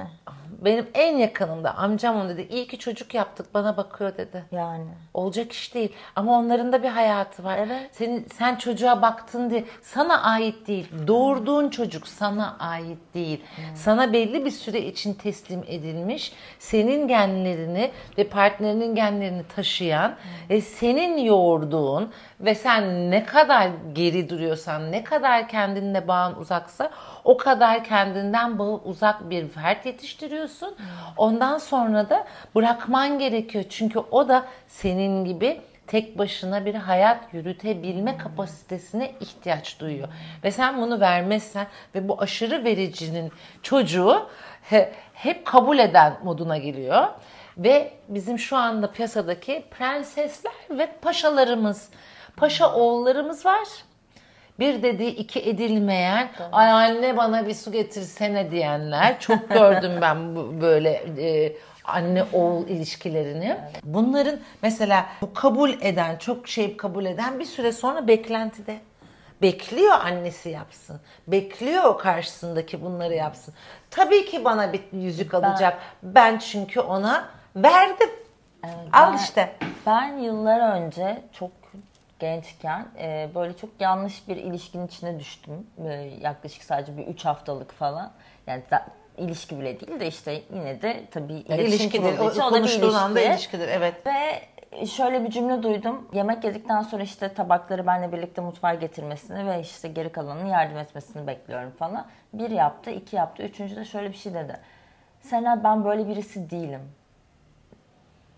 benim 0.64 0.87
en 0.95 1.17
yakınımda 1.17 1.75
amcam 1.75 2.17
onu 2.17 2.29
dedi. 2.29 2.47
İyi 2.50 2.67
ki 2.67 2.79
çocuk 2.79 3.14
yaptık 3.14 3.47
bana 3.55 3.76
bakıyor 3.76 4.17
dedi. 4.17 4.45
Yani. 4.52 4.87
Olacak 5.14 5.52
iş 5.52 5.75
değil. 5.75 5.93
Ama 6.17 6.38
onların 6.38 6.73
da 6.73 6.83
bir 6.83 6.88
hayatı 6.88 7.45
var. 7.45 7.59
Evet. 7.59 7.90
Senin, 7.93 8.26
sen 8.35 8.57
çocuğa 8.57 9.02
baktın 9.02 9.50
diye 9.50 9.64
sana 9.83 10.23
ait 10.23 10.67
değil. 10.67 10.88
Doğurduğun 11.07 11.69
çocuk 11.69 12.09
sana 12.09 12.57
ait 12.59 12.99
değil. 13.14 13.40
Hmm. 13.57 13.76
Sana 13.76 14.12
belli 14.12 14.45
bir 14.45 14.50
süre 14.50 14.81
için 14.81 15.14
teslim 15.14 15.64
edilmiş. 15.67 16.33
Senin 16.59 17.09
genlerini 17.09 17.90
ve 18.19 18.25
partnerinin 18.29 18.95
genlerini 18.95 19.43
taşıyan 19.57 20.09
hmm. 20.09 20.17
ve 20.50 20.61
senin 20.61 21.19
yoğurduğun 21.19 22.11
ve 22.40 22.54
sen 22.54 23.11
ne 23.11 23.25
kadar 23.25 23.70
geri 23.92 24.28
duruyorsan, 24.28 24.92
ne 24.92 25.04
kadar 25.04 25.49
kendinle 25.49 26.09
bağın 26.09 26.35
uzaksa 26.35 26.90
o 27.25 27.37
kadar 27.37 27.85
kendinden 27.85 28.59
bağı 28.59 28.75
uzak 28.75 29.30
bir 29.30 29.49
fert 29.49 29.87
yetiştiriyorsun. 29.87 30.76
Ondan 31.16 31.59
sonra 31.59 32.11
da 32.11 32.26
bırakman 32.54 33.18
gerekiyor. 33.18 33.64
Çünkü 33.68 33.99
o 33.99 34.28
da 34.28 34.44
senin 34.66 35.25
gibi 35.25 35.61
tek 35.87 36.18
başına 36.18 36.64
bir 36.64 36.75
hayat 36.75 37.35
yürütebilme 37.35 38.16
kapasitesine 38.16 39.12
ihtiyaç 39.20 39.80
duyuyor. 39.80 40.09
Ve 40.44 40.50
sen 40.50 40.80
bunu 40.80 41.00
vermezsen 41.00 41.66
ve 41.94 42.09
bu 42.09 42.20
aşırı 42.23 42.64
vericinin 42.64 43.32
çocuğu 43.62 44.28
hep 45.14 45.47
kabul 45.47 45.78
eden 45.78 46.12
moduna 46.25 46.56
geliyor. 46.59 47.06
Ve 47.59 47.92
bizim 48.09 48.38
şu 48.38 48.56
anda 48.56 48.92
piyasadaki 48.92 49.64
prensesler 49.70 50.52
ve 50.70 50.87
paşalarımız, 51.02 51.90
paşa 52.37 52.75
oğullarımız 52.75 53.47
var 53.47 53.69
bir 54.61 54.83
dediği 54.83 55.11
iki 55.11 55.41
edilmeyen, 55.41 56.31
ay 56.53 56.71
anne 56.71 57.17
bana 57.17 57.47
bir 57.47 57.55
su 57.55 57.73
getirsene 57.73 58.51
diyenler. 58.51 59.21
Çok 59.21 59.51
gördüm 59.51 59.93
ben 60.01 60.37
bu, 60.37 60.61
böyle 60.61 60.91
e, 61.19 61.57
anne 61.85 62.25
oğul 62.33 62.69
ilişkilerini. 62.69 63.57
Bunların 63.85 64.41
mesela 64.63 65.07
bu 65.21 65.35
kabul 65.35 65.71
eden, 65.71 66.17
çok 66.17 66.49
şey 66.49 66.77
kabul 66.77 67.05
eden 67.05 67.39
bir 67.39 67.45
süre 67.45 67.73
sonra 67.73 68.09
beklentide. 68.09 68.79
Bekliyor 69.43 69.93
annesi 69.93 70.49
yapsın. 70.49 71.01
Bekliyor 71.27 71.99
karşısındaki 71.99 72.83
bunları 72.83 73.15
yapsın. 73.15 73.55
Tabii 73.91 74.27
ki 74.27 74.45
bana 74.45 74.73
bir 74.73 74.83
yüzük 74.93 75.35
alacak. 75.35 75.79
Ben, 76.03 76.15
ben 76.15 76.39
çünkü 76.39 76.81
ona 76.81 77.29
verdim. 77.57 78.11
Evet, 78.65 78.75
Al 78.93 79.13
ben, 79.13 79.19
işte. 79.19 79.57
Ben 79.87 80.19
yıllar 80.19 80.77
önce 80.77 81.23
çok 81.33 81.60
gençken 82.21 82.87
e, 82.99 83.29
böyle 83.35 83.57
çok 83.57 83.71
yanlış 83.81 84.29
bir 84.29 84.37
ilişkinin 84.37 84.87
içine 84.87 85.21
düştüm. 85.21 85.67
E, 85.87 85.93
yaklaşık 86.21 86.62
sadece 86.62 86.97
bir 86.97 87.07
3 87.07 87.25
haftalık 87.25 87.73
falan. 87.73 88.12
Yani 88.47 88.62
da, 88.71 88.87
ilişki 89.19 89.61
bile 89.61 89.81
değil 89.81 90.00
de 90.00 90.07
işte 90.07 90.43
yine 90.55 90.83
de 90.83 91.05
tabii 91.11 91.45
yani 91.49 91.62
ilişkidir. 91.62 92.19
O, 92.19 92.31
için, 92.31 92.41
o 92.41 92.53
da 92.53 92.57
bir 92.57 92.69
ilişki. 92.69 92.87
anda 92.87 93.21
ilişkidir 93.21 93.69
evet. 93.69 94.07
Ve 94.07 94.43
şöyle 94.87 95.25
bir 95.25 95.31
cümle 95.31 95.62
duydum. 95.62 96.09
Yemek 96.12 96.45
yedikten 96.45 96.83
sonra 96.83 97.03
işte 97.03 97.35
tabakları 97.35 97.87
benle 97.87 98.12
birlikte 98.12 98.43
mutfağa 98.43 98.75
getirmesini 98.75 99.47
ve 99.47 99.61
işte 99.61 99.89
geri 99.89 100.12
kalanını 100.12 100.49
yardım 100.49 100.79
etmesini 100.79 101.27
bekliyorum 101.27 101.71
falan. 101.71 102.07
Bir 102.33 102.50
yaptı, 102.50 102.91
iki 102.91 103.17
yaptı, 103.17 103.43
üçüncü 103.43 103.77
de 103.77 103.85
şöyle 103.85 104.09
bir 104.09 104.17
şey 104.17 104.35
dedi. 104.35 104.57
Sena 105.21 105.65
ben 105.65 105.85
böyle 105.85 106.09
birisi 106.09 106.50
değilim. 106.50 106.81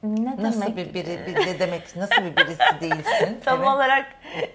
Ne 0.02 0.37
nasıl 0.42 0.61
demek? 0.62 0.76
bir 0.76 0.94
biri, 0.94 1.18
bir, 1.26 1.47
ne 1.47 1.59
demek? 1.59 1.97
Nasıl 1.97 2.25
bir 2.25 2.37
birisi 2.37 2.80
değilsin? 2.80 3.38
Tam 3.44 3.59
evet. 3.59 3.68
olarak 3.68 4.06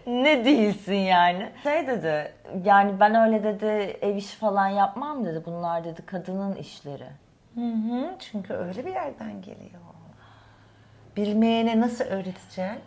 ne 0.08 0.46
değilsin 0.46 0.94
yani? 0.94 1.50
Şey 1.64 1.88
dedi, 1.88 2.32
yani 2.66 3.00
ben 3.00 3.16
öyle 3.16 3.44
dedi 3.44 3.98
ev 4.02 4.16
işi 4.16 4.38
falan 4.38 4.68
yapmam 4.68 5.26
dedi. 5.26 5.42
Bunlar 5.46 5.84
dedi 5.84 6.02
kadının 6.06 6.56
işleri. 6.56 7.08
Hı 7.56 7.62
hı, 7.62 8.16
çünkü 8.20 8.54
öyle 8.54 8.86
bir 8.86 8.92
yerden 8.94 9.42
geliyor. 9.42 9.82
Bilmeyene 11.18 11.80
nasıl 11.82 12.04
öğreteceksin? 12.04 12.80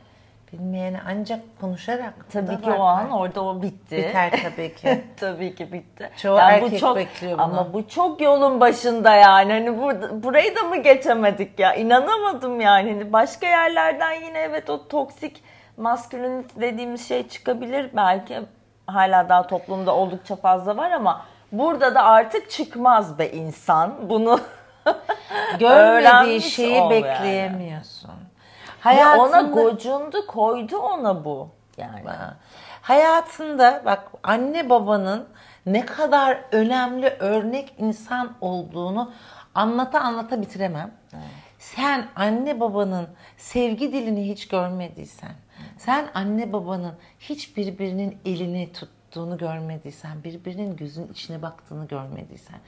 Bilmeyene 0.53 1.01
ancak 1.09 1.41
konuşarak. 1.61 2.15
Tabii 2.33 2.61
ki 2.61 2.71
o 2.71 2.83
an 2.83 3.11
orada 3.11 3.45
o 3.45 3.63
bitti. 3.63 3.97
Biter 3.97 4.31
tabii 4.43 4.75
ki. 4.75 5.05
tabii 5.17 5.55
ki 5.55 5.73
bitti. 5.73 6.11
Çoğu 6.17 6.39
yani 6.39 6.53
erkek 6.53 6.73
bu 6.73 6.79
çok, 6.79 6.97
bekliyor 6.97 7.33
bunu. 7.33 7.43
Ama 7.43 7.73
bu 7.73 7.89
çok 7.89 8.21
yolun 8.21 8.61
başında 8.61 9.15
yani. 9.15 9.53
Hani 9.53 9.79
burada, 9.79 10.23
burayı 10.23 10.57
da 10.57 10.63
mı 10.63 10.77
geçemedik 10.77 11.59
ya? 11.59 11.75
İnanamadım 11.75 12.61
yani. 12.61 12.93
Hani 12.93 13.13
başka 13.13 13.47
yerlerden 13.47 14.13
yine 14.13 14.39
evet 14.39 14.71
o 14.71 14.89
toksik 14.89 15.43
maskülen 15.77 16.45
dediğimiz 16.61 17.09
şey 17.09 17.29
çıkabilir 17.29 17.91
belki 17.97 18.41
hala 18.87 19.29
daha 19.29 19.47
toplumda 19.47 19.95
oldukça 19.95 20.37
fazla 20.37 20.77
var 20.77 20.91
ama 20.91 21.25
burada 21.53 21.95
da 21.95 22.03
artık 22.05 22.51
çıkmaz 22.51 23.19
be 23.19 23.31
insan. 23.31 23.95
Bunu 24.11 24.41
görmediği 25.59 26.41
şeyi 26.51 26.91
bekleyemiyorsun. 26.91 28.09
Yani. 28.09 28.20
Hayatında... 28.81 29.23
ona 29.23 29.43
gocundu, 29.43 30.27
koydu 30.27 30.79
ona 30.79 31.25
bu. 31.25 31.49
Yani. 31.77 32.03
Hayatında 32.83 33.83
bak 33.85 34.11
anne 34.23 34.71
babanın 34.71 35.29
ne 35.67 35.87
kadar 35.87 36.41
önemli 36.53 37.09
örnek 37.09 37.75
insan 37.79 38.37
olduğunu 38.41 39.13
anlata 39.55 40.01
anlata 40.01 40.43
bitiremem. 40.43 40.95
Evet. 41.13 41.23
Sen 41.59 42.07
anne 42.17 42.61
babanın 42.61 43.09
sevgi 43.37 43.93
dilini 43.93 44.29
hiç 44.29 44.49
görmediysen, 44.49 45.33
sen 45.79 46.09
anne 46.15 46.53
babanın 46.53 46.95
hiç 47.21 47.57
birbirinin 47.57 48.19
elini 48.25 48.73
tuttuğunu 48.73 49.39
görmediysen, 49.39 50.25
birbirinin 50.25 50.77
gözün 50.77 51.09
içine 51.09 51.43
baktığını 51.43 51.89
görmediysen, 51.89 52.59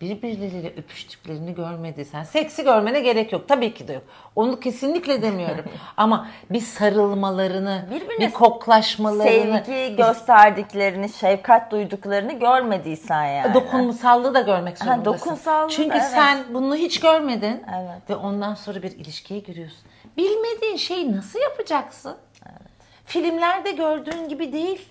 birbirleriyle 0.00 0.72
öpüştüklerini 0.76 1.54
görmediysen, 1.54 2.22
seksi 2.22 2.64
görmene 2.64 3.00
gerek 3.00 3.32
yok. 3.32 3.48
Tabii 3.48 3.74
ki 3.74 3.88
de 3.88 3.92
yok. 3.92 4.02
Onu 4.36 4.60
kesinlikle 4.60 5.22
demiyorum. 5.22 5.64
Ama 5.96 6.28
bir 6.50 6.60
sarılmalarını, 6.60 7.86
Birbirine 7.90 8.26
bir 8.26 8.32
koklaşmalarını, 8.32 9.62
sevgi 9.66 9.96
gösterdiklerini, 9.96 11.08
şefkat 11.08 11.70
duyduklarını 11.70 12.32
görmediysen 12.32 13.24
yani. 13.24 13.54
Dokunsallığı 13.54 14.34
da 14.34 14.40
görmek 14.40 14.78
zorundasın. 14.78 14.98
Ha, 14.98 15.04
dokunsallığı 15.04 15.70
Çünkü 15.70 15.96
evet. 15.96 16.10
sen 16.10 16.38
bunu 16.54 16.76
hiç 16.76 17.00
görmedin 17.00 17.62
evet. 17.80 18.10
ve 18.10 18.16
ondan 18.16 18.54
sonra 18.54 18.82
bir 18.82 18.90
ilişkiye 18.90 19.40
giriyorsun. 19.40 19.80
Bilmediğin 20.16 20.76
şeyi 20.76 21.16
nasıl 21.16 21.38
yapacaksın? 21.38 22.16
Evet. 22.46 22.70
Filmlerde 23.06 23.70
gördüğün 23.70 24.28
gibi 24.28 24.52
değil. 24.52 24.88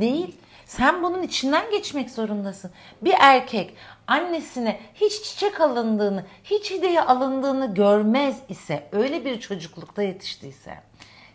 Değil. 0.00 0.36
Sen 0.66 1.02
bunun 1.02 1.22
içinden 1.22 1.70
geçmek 1.70 2.10
zorundasın. 2.10 2.70
Bir 3.02 3.14
erkek 3.20 3.76
annesine 4.06 4.80
hiç 4.94 5.22
çiçek 5.22 5.60
alındığını, 5.60 6.24
hiç 6.44 6.70
hediye 6.70 7.02
alındığını 7.02 7.74
görmez 7.74 8.42
ise, 8.48 8.88
öyle 8.92 9.24
bir 9.24 9.40
çocuklukta 9.40 10.02
yetiştiyse, 10.02 10.74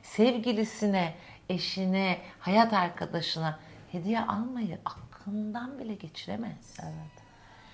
sevgilisine, 0.04 1.14
eşine, 1.50 2.18
hayat 2.40 2.74
arkadaşına 2.74 3.60
hediye 3.92 4.22
almayı 4.22 4.80
aklından 4.86 5.80
bile 5.80 5.94
geçiremez. 5.94 6.78
Evet. 6.84 7.22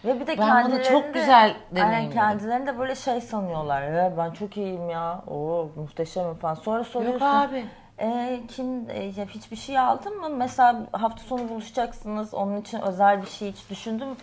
Ve 0.05 0.19
bir 0.19 0.27
de 0.27 0.37
ben 0.37 0.71
bunu 0.71 0.83
çok 0.83 1.13
güzel 1.13 1.55
deneyimledim. 1.71 2.11
kendilerini 2.11 2.67
de 2.67 2.79
böyle 2.79 2.95
şey 2.95 3.21
sanıyorlar. 3.21 3.81
Ya 3.91 4.17
ben 4.17 4.31
çok 4.31 4.57
iyiyim 4.57 4.89
ya. 4.89 5.23
Oo 5.27 5.69
muhteşemim 5.75 6.35
falan. 6.35 6.53
Sonra 6.53 6.83
soruyorsun. 6.83 7.25
Yok 7.25 7.35
abi. 7.35 7.65
E, 7.99 8.41
kim 8.47 8.89
e, 8.89 9.11
hiçbir 9.11 9.55
şey 9.55 9.79
aldın 9.79 10.19
mı? 10.19 10.29
Mesela 10.29 10.87
hafta 10.91 11.23
sonu 11.23 11.49
buluşacaksınız. 11.49 12.33
Onun 12.33 12.61
için 12.61 12.81
özel 12.81 13.21
bir 13.21 13.27
şey 13.27 13.51
hiç 13.51 13.69
düşündün 13.69 14.07
mü? 14.07 14.15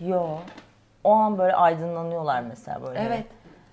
Yok. 0.00 0.42
O 1.04 1.12
an 1.12 1.38
böyle 1.38 1.54
aydınlanıyorlar 1.54 2.40
mesela 2.40 2.82
böyle. 2.82 3.00
Evet. 3.00 3.26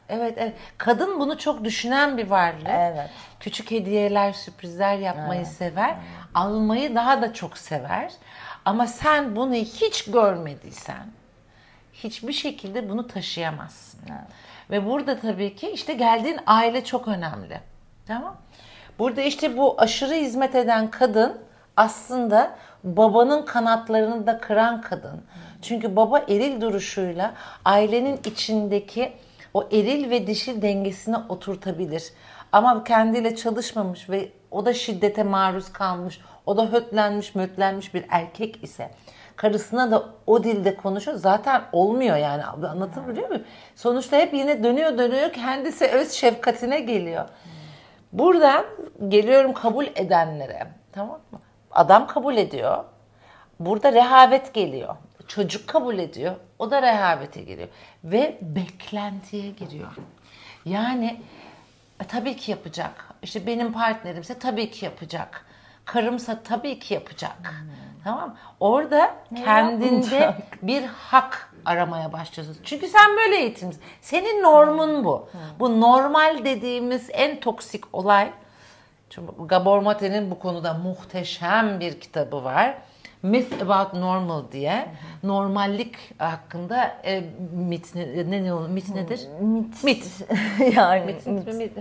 Evet, 0.10 0.34
evet. 0.38 0.56
Kadın 0.78 1.20
bunu 1.20 1.38
çok 1.38 1.64
düşünen 1.64 2.18
bir 2.18 2.30
varlık. 2.30 2.68
Evet. 2.70 3.10
Küçük 3.40 3.72
hediyeler, 3.72 4.34
sürprizler 4.34 4.98
yapmayı 4.98 5.42
evet. 5.42 5.52
sever. 5.52 5.90
Evet. 5.90 6.30
Almayı 6.34 6.96
daha 6.96 7.22
da 7.22 7.34
çok 7.34 7.58
sever. 7.58 8.12
Ama 8.66 8.88
sen 8.88 9.36
bunu 9.36 9.54
hiç 9.54 10.06
görmediysen 10.06 11.06
hiçbir 11.94 12.34
şekilde 12.34 12.90
bunu 12.90 13.08
taşıyamazsın. 13.08 14.00
Evet. 14.10 14.22
Ve 14.72 14.86
burada 14.86 15.20
tabii 15.20 15.56
ki 15.56 15.70
işte 15.70 15.94
geldiğin 15.94 16.40
aile 16.46 16.84
çok 16.84 17.08
önemli. 17.08 17.60
Tamam? 18.08 18.38
Burada 19.02 19.22
işte 19.22 19.58
bu 19.58 19.82
aşırı 19.82 20.14
hizmet 20.14 20.56
eden 20.56 20.92
kadın 20.92 21.38
aslında 21.78 22.56
babanın 22.84 23.46
kanatlarını 23.46 24.28
da 24.28 24.40
kıran 24.40 24.82
kadın. 24.82 25.22
Çünkü 25.62 25.96
baba 25.96 26.20
eril 26.20 26.62
duruşuyla 26.62 27.34
ailenin 27.66 28.20
içindeki 28.26 29.14
o 29.54 29.64
eril 29.72 30.10
ve 30.10 30.28
dişil 30.28 30.62
dengesine 30.62 31.18
oturtabilir. 31.30 32.04
Ama 32.52 32.84
kendiyle 32.84 33.36
çalışmamış 33.36 34.10
ve 34.10 34.32
o 34.52 34.66
da 34.66 34.74
şiddete 34.74 35.24
maruz 35.24 35.74
kalmış, 35.74 36.22
o 36.46 36.58
da 36.58 36.66
hötlenmiş, 36.66 37.36
mötlenmiş 37.36 37.94
bir 37.94 38.06
erkek 38.10 38.64
ise 38.64 38.92
karısına 39.36 39.92
da 39.92 40.06
o 40.28 40.44
dilde 40.44 40.76
konuşuyor. 40.76 41.18
Zaten 41.18 41.62
olmuyor 41.72 42.18
yani 42.18 42.44
anlatabiliyor 42.46 43.28
muyum? 43.28 43.44
Sonuçta 43.76 44.18
hep 44.18 44.34
yine 44.34 44.64
dönüyor 44.64 44.98
dönüyor 44.98 45.34
kendisi 45.34 45.88
öz 45.88 46.12
şefkatine 46.12 46.80
geliyor. 46.80 47.26
Buradan 48.14 48.66
geliyorum 49.08 49.54
kabul 49.54 49.86
edenlere. 49.96 50.68
Tamam 50.92 51.20
mı? 51.32 51.40
Adam 51.72 52.08
kabul 52.08 52.38
ediyor. 52.38 52.84
Burada 53.60 53.94
rehavet 53.94 54.54
geliyor. 54.54 54.96
Çocuk 55.28 55.68
kabul 55.68 55.98
ediyor. 55.98 56.36
O 56.60 56.72
da 56.72 56.82
rehavete 56.82 57.42
giriyor. 57.42 57.68
Ve 58.04 58.38
beklentiye 58.42 59.50
giriyor. 59.52 59.92
Yani 60.66 61.22
e, 62.00 62.04
tabii 62.04 62.36
ki 62.36 62.52
yapacak. 62.52 63.06
İşte 63.24 63.48
benim 63.48 63.74
partnerimse 63.74 64.40
tabii 64.40 64.72
ki 64.72 64.86
yapacak. 64.86 65.46
Karımsa 65.86 66.40
tabii 66.44 66.80
ki 66.80 66.94
yapacak. 66.94 67.38
Hmm. 67.42 67.68
Tamam 68.04 68.36
Orada 68.60 69.16
ne 69.32 69.44
kendinde 69.44 70.16
yapacak? 70.16 70.58
bir 70.62 70.84
hak 70.84 71.51
aramaya 71.66 72.14
başlıyorsunuz. 72.14 72.60
Çünkü 72.64 72.88
sen 72.88 73.18
böyle 73.18 73.36
eğitimsin. 73.36 73.82
Senin 74.02 74.44
normun 74.44 75.04
bu. 75.04 75.28
Hmm. 75.32 75.40
Bu 75.60 75.82
normal 75.82 76.46
dediğimiz 76.46 77.10
en 77.14 77.40
toksik 77.40 77.84
olay. 77.94 78.32
Çünkü 79.10 79.34
Gabor 79.46 79.80
Mate'nin 79.80 80.32
bu 80.32 80.40
konuda 80.40 80.74
muhteşem 80.74 81.80
bir 81.80 82.00
kitabı 82.00 82.44
var. 82.44 82.78
Myth 83.24 83.64
About 83.64 83.94
Normal 83.94 84.52
diye 84.52 84.88
normallik 85.24 85.96
hakkında 86.18 86.98
e, 87.06 87.24
mit 87.54 87.96
ne, 87.96 88.32
ne, 88.32 88.44
ne 88.44 88.52
mit 88.52 88.90
nedir? 88.90 89.28
Mit. 89.42 89.84
Mit. 89.84 90.28
yani 90.76 91.06
mit. 91.06 91.26
mit. 91.26 91.54
mit. 91.54 91.72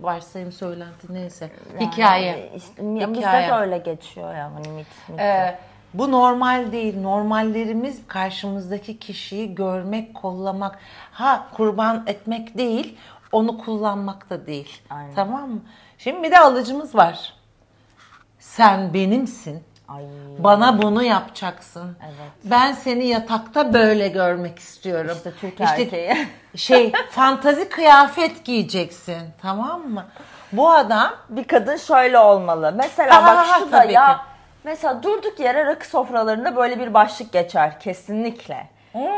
Varsayım 0.00 0.52
söylenti 0.52 1.14
neyse. 1.14 1.50
Yani, 1.80 1.92
Hikaye. 1.92 2.50
Işte, 2.56 2.82
Hikaye. 2.82 3.12
Bizde 3.12 3.48
de 3.50 3.54
öyle 3.54 3.78
geçiyor 3.78 4.34
ya 4.34 4.50
hani 4.54 4.68
mit. 4.68 4.86
mit. 5.08 5.20
Ee, 5.20 5.58
bu 5.94 6.12
normal 6.12 6.72
değil. 6.72 7.00
Normallerimiz 7.00 8.00
karşımızdaki 8.08 8.98
kişiyi 8.98 9.54
görmek, 9.54 10.14
kollamak, 10.14 10.78
ha 11.12 11.46
kurban 11.54 12.04
etmek 12.06 12.58
değil, 12.58 12.98
onu 13.32 13.58
kullanmak 13.58 14.30
da 14.30 14.46
değil. 14.46 14.80
Aynen. 14.90 15.14
Tamam 15.14 15.50
mı? 15.50 15.60
Şimdi 15.98 16.22
bir 16.22 16.30
de 16.30 16.38
alıcımız 16.38 16.94
var. 16.94 17.34
Sen 18.38 18.94
benimsin. 18.94 19.62
Ay. 19.88 20.04
Bana 20.38 20.82
bunu 20.82 21.02
yapacaksın. 21.02 21.96
Evet. 22.04 22.32
Ben 22.44 22.72
seni 22.72 23.06
yatakta 23.06 23.74
böyle 23.74 24.08
görmek 24.08 24.58
istiyorum. 24.58 25.12
İşte 25.16 25.32
Türk 25.40 25.60
işte 25.60 25.82
erkeği. 25.82 26.28
şey 26.56 26.92
fantazi 27.10 27.68
kıyafet 27.68 28.44
giyeceksin. 28.44 29.22
Tamam 29.42 29.88
mı? 29.88 30.04
Bu 30.52 30.70
adam 30.70 31.10
bir 31.28 31.44
kadın 31.44 31.76
şöyle 31.76 32.18
olmalı. 32.18 32.74
Mesela 32.76 33.22
Aa, 33.22 33.26
bak 33.26 33.46
şu 33.58 33.72
da 33.72 33.84
ya 33.84 34.16
ki. 34.16 34.22
Mesela 34.68 35.02
durduk 35.02 35.40
yere 35.40 35.66
rakı 35.66 35.86
sofralarında 35.86 36.56
böyle 36.56 36.80
bir 36.80 36.94
başlık 36.94 37.32
geçer 37.32 37.80
kesinlikle. 37.80 38.66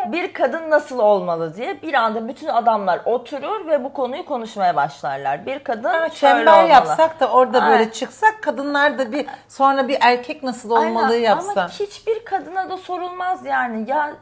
Bir 0.06 0.32
kadın 0.32 0.70
nasıl 0.70 0.98
olmalı 0.98 1.56
diye 1.56 1.82
bir 1.82 1.94
anda 1.94 2.28
bütün 2.28 2.48
adamlar 2.48 3.00
oturur 3.04 3.66
ve 3.66 3.84
bu 3.84 3.92
konuyu 3.92 4.24
konuşmaya 4.24 4.76
başlarlar. 4.76 5.46
Bir 5.46 5.58
kadın 5.58 5.94
evet, 5.94 6.12
şöyle 6.12 6.50
olmalı. 6.50 6.68
yapsak 6.68 7.20
da 7.20 7.30
orada 7.30 7.62
Aynen. 7.62 7.78
böyle 7.78 7.92
çıksak 7.92 8.42
kadınlar 8.42 8.98
da 8.98 9.12
bir 9.12 9.26
sonra 9.48 9.88
bir 9.88 9.98
erkek 10.00 10.42
nasıl 10.42 10.70
olmalı 10.70 11.12
Aynen. 11.12 11.24
yapsa. 11.24 11.60
Ama 11.60 11.68
hiçbir 11.68 12.24
kadına 12.24 12.70
da 12.70 12.76
sorulmaz 12.76 13.46
yani. 13.46 13.90
Ya 13.90 14.12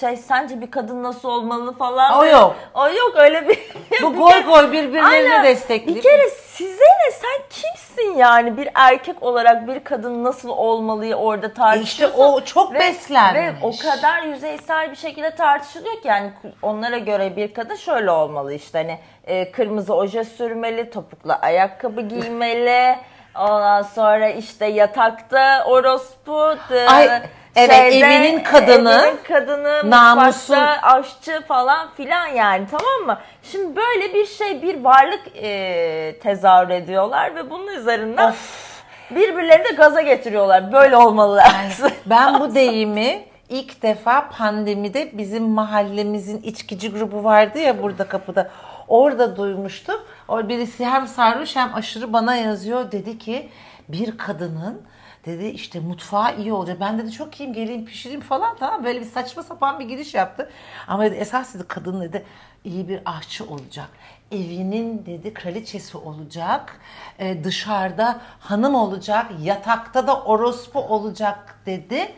şey 0.00 0.16
sence 0.16 0.60
bir 0.60 0.70
kadın 0.70 1.02
nasıl 1.02 1.28
olmalı 1.28 1.72
falan. 1.72 2.18
O 2.18 2.24
yok. 2.24 2.56
O 2.74 2.88
yok 2.88 3.12
öyle 3.16 3.48
bir. 3.48 3.58
Bu 4.02 4.12
bir 4.14 4.18
goy 4.18 4.42
goy 4.42 4.72
birbirlerini 4.72 5.44
destekliyor. 5.44 5.96
Bir 5.96 6.02
kere 6.02 6.30
size 6.30 6.84
ne 6.84 7.10
sen 7.10 7.42
kimsin 7.50 8.18
yani 8.18 8.56
bir 8.56 8.68
erkek 8.74 9.22
olarak 9.22 9.68
bir 9.68 9.84
kadın 9.84 10.24
nasıl 10.24 10.48
olmalı 10.48 11.14
orada 11.14 11.54
tartışıyorsun. 11.54 12.16
İşte 12.16 12.24
o 12.24 12.44
çok 12.44 12.74
ve, 12.74 12.78
beslenmiş. 12.78 13.62
Ve 13.62 13.66
o 13.66 13.72
kadar 13.90 14.22
yüzeysel 14.22 14.90
bir 14.90 14.96
şekilde 14.96 15.30
tartışılıyor 15.30 15.94
ki 15.94 16.08
yani 16.08 16.30
onlara 16.62 16.98
göre 16.98 17.36
bir 17.36 17.54
kadın 17.54 17.74
şöyle 17.74 18.10
olmalı 18.10 18.54
işte 18.54 18.78
hani 18.78 18.98
e, 19.24 19.52
kırmızı 19.52 19.94
oje 19.94 20.24
sürmeli, 20.24 20.90
topuklu 20.90 21.32
ayakkabı 21.42 22.00
giymeli. 22.00 22.96
Ondan 23.38 23.82
sonra 23.82 24.28
işte 24.28 24.66
yatakta 24.66 25.64
orospu. 25.64 26.54
Ay 26.88 27.22
Evet 27.56 27.92
şeyde, 27.92 28.06
evinin 28.06 28.42
kadını, 28.42 29.02
evinin 29.06 29.22
kadını, 29.22 29.90
namusu, 29.90 30.54
aşçı 30.82 31.42
falan 31.48 31.88
filan 31.96 32.26
yani 32.26 32.66
tamam 32.70 33.06
mı? 33.06 33.18
Şimdi 33.42 33.76
böyle 33.76 34.14
bir 34.14 34.26
şey 34.26 34.62
bir 34.62 34.84
varlık 34.84 35.22
e, 35.42 36.18
tezahür 36.22 36.70
ediyorlar 36.70 37.34
ve 37.34 37.50
bunun 37.50 37.66
üzerinden 37.66 38.28
of. 38.28 38.82
birbirlerini 39.10 39.64
de 39.64 39.72
gaza 39.76 40.02
getiriyorlar. 40.02 40.72
Böyle 40.72 40.96
olmalı. 40.96 41.42
Yani 41.44 41.92
ben 42.06 42.40
bu 42.40 42.54
deyimi 42.54 43.24
ilk 43.48 43.82
defa 43.82 44.28
pandemide 44.28 45.18
bizim 45.18 45.44
mahallemizin 45.44 46.42
içkici 46.42 46.92
grubu 46.92 47.24
vardı 47.24 47.58
ya 47.58 47.82
burada 47.82 48.04
kapıda. 48.08 48.50
Orada 48.88 49.36
duymuştum. 49.36 50.00
O 50.28 50.48
birisi 50.48 50.86
hem 50.86 51.06
sarhoş 51.06 51.56
hem 51.56 51.74
aşırı 51.74 52.12
bana 52.12 52.36
yazıyor. 52.36 52.92
Dedi 52.92 53.18
ki 53.18 53.48
bir 53.88 54.18
kadının 54.18 54.82
dedi 55.26 55.46
işte 55.46 55.80
mutfağı 55.80 56.38
iyi 56.38 56.52
olacak. 56.52 56.80
Ben 56.80 56.98
dedi 56.98 57.12
çok 57.12 57.40
iyiyim 57.40 57.52
geleyim 57.54 57.84
pişireyim 57.84 58.20
falan 58.20 58.56
tamam 58.56 58.84
böyle 58.84 59.00
bir 59.00 59.04
saçma 59.04 59.42
sapan 59.42 59.80
bir 59.80 59.84
giriş 59.84 60.14
yaptı. 60.14 60.50
Ama 60.88 61.04
dedi 61.04 61.14
esas 61.14 61.54
dedi 61.54 61.64
kadın 61.68 62.00
dedi 62.00 62.24
iyi 62.64 62.88
bir 62.88 63.00
aşçı 63.04 63.44
olacak. 63.44 63.88
Evinin 64.32 65.06
dedi 65.06 65.34
kraliçesi 65.34 65.98
olacak. 65.98 66.80
Ee, 67.18 67.44
dışarıda 67.44 68.20
hanım 68.40 68.74
olacak. 68.74 69.32
Yatakta 69.42 70.06
da 70.06 70.22
orospu 70.22 70.80
olacak 70.80 71.58
dedi. 71.66 72.12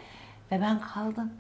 Ve 0.53 0.61
ben 0.61 0.81
kaldım. 0.81 1.33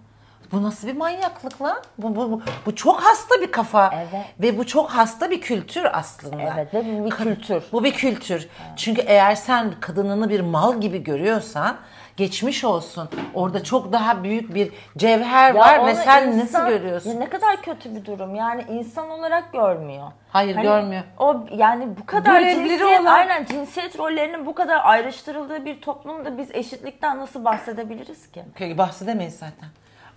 Bu 0.53 0.63
nasıl 0.63 0.89
bir 0.89 0.97
manyaklık 0.97 1.63
lan? 1.63 1.79
Bu, 1.99 2.17
bu, 2.17 2.33
bu, 2.33 2.43
bu 2.67 2.75
çok 2.75 3.01
hasta 3.01 3.41
bir 3.41 3.53
kafa. 3.53 3.95
Evet. 3.95 4.27
Ve 4.41 4.59
bu 4.59 4.67
çok 4.67 4.91
hasta 4.91 5.31
bir 5.31 5.41
kültür 5.41 5.87
aslında. 5.93 6.55
Evet 6.57 6.75
ve 6.75 6.85
bu 6.85 7.05
bir 7.05 7.11
kültür. 7.11 7.63
Bu 7.73 7.85
bir 7.85 7.93
kültür. 7.93 8.37
Evet. 8.37 8.79
Çünkü 8.79 9.01
eğer 9.01 9.35
sen 9.35 9.75
kadınını 9.81 10.29
bir 10.31 10.41
mal 10.41 10.81
gibi 10.81 11.03
görüyorsan 11.03 11.77
geçmiş 12.17 12.65
olsun. 12.65 13.09
Orada 13.35 13.65
çok 13.65 13.93
daha 13.93 14.23
büyük 14.23 14.55
bir 14.55 14.73
cevher 14.97 15.55
ya 15.55 15.61
var 15.61 15.87
ve 15.87 15.95
sen 15.95 16.29
insan, 16.29 16.39
nasıl 16.39 16.69
görüyorsun? 16.69 17.21
Ne 17.21 17.29
kadar 17.29 17.63
kötü 17.63 17.95
bir 17.95 18.05
durum. 18.05 18.35
Yani 18.35 18.65
insan 18.71 19.11
olarak 19.11 19.53
görmüyor. 19.53 20.07
Hayır 20.31 20.55
hani 20.55 20.63
görmüyor. 20.63 21.03
O 21.19 21.47
yani 21.57 21.89
bu 22.01 22.07
kadar 22.07 22.41
cinsiyet, 22.41 22.83
olan... 22.83 23.05
aynen 23.05 23.45
cinsiyet 23.45 23.99
rollerinin 23.99 24.47
bu 24.47 24.55
kadar 24.55 24.81
ayrıştırıldığı 24.85 25.65
bir 25.65 25.81
toplumda 25.81 26.39
biz 26.39 26.51
eşitlikten 26.51 27.19
nasıl 27.19 27.45
bahsedebiliriz 27.45 28.31
ki? 28.33 28.43
Bahsedemeyiz 28.79 29.35
zaten. 29.35 29.69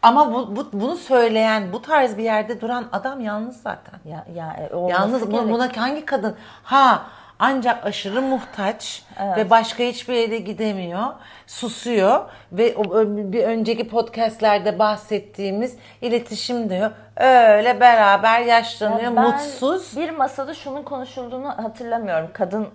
Ama 0.01 0.33
bu, 0.33 0.55
bu 0.55 0.65
bunu 0.73 0.95
söyleyen, 0.95 1.73
bu 1.73 1.81
tarz 1.81 2.17
bir 2.17 2.23
yerde 2.23 2.61
duran 2.61 2.85
adam 2.91 3.19
yalnız 3.19 3.61
zaten. 3.61 3.99
Ya, 4.05 4.25
ya 4.35 4.69
e, 4.73 4.91
yalnız 4.91 5.31
bu, 5.31 5.49
buna 5.49 5.77
hangi 5.77 6.05
kadın? 6.05 6.35
Ha 6.63 7.01
ancak 7.39 7.85
aşırı 7.85 8.21
muhtaç 8.21 9.03
evet. 9.19 9.37
ve 9.37 9.49
başka 9.49 9.83
hiçbir 9.83 10.13
yere 10.13 10.37
gidemiyor. 10.37 11.07
Susuyor 11.47 12.21
ve 12.51 12.75
bir 13.33 13.43
önceki 13.43 13.87
podcastlerde 13.87 14.79
bahsettiğimiz 14.79 15.77
iletişim 16.01 16.69
diyor. 16.69 16.91
Öyle 17.17 17.79
beraber 17.79 18.41
yaşlanıyor, 18.41 19.01
ya 19.01 19.11
mutsuz. 19.11 19.97
Bir 19.97 20.09
masada 20.09 20.53
şunun 20.53 20.83
konuşulduğunu 20.83 21.47
hatırlamıyorum. 21.47 22.29
Kadın 22.33 22.67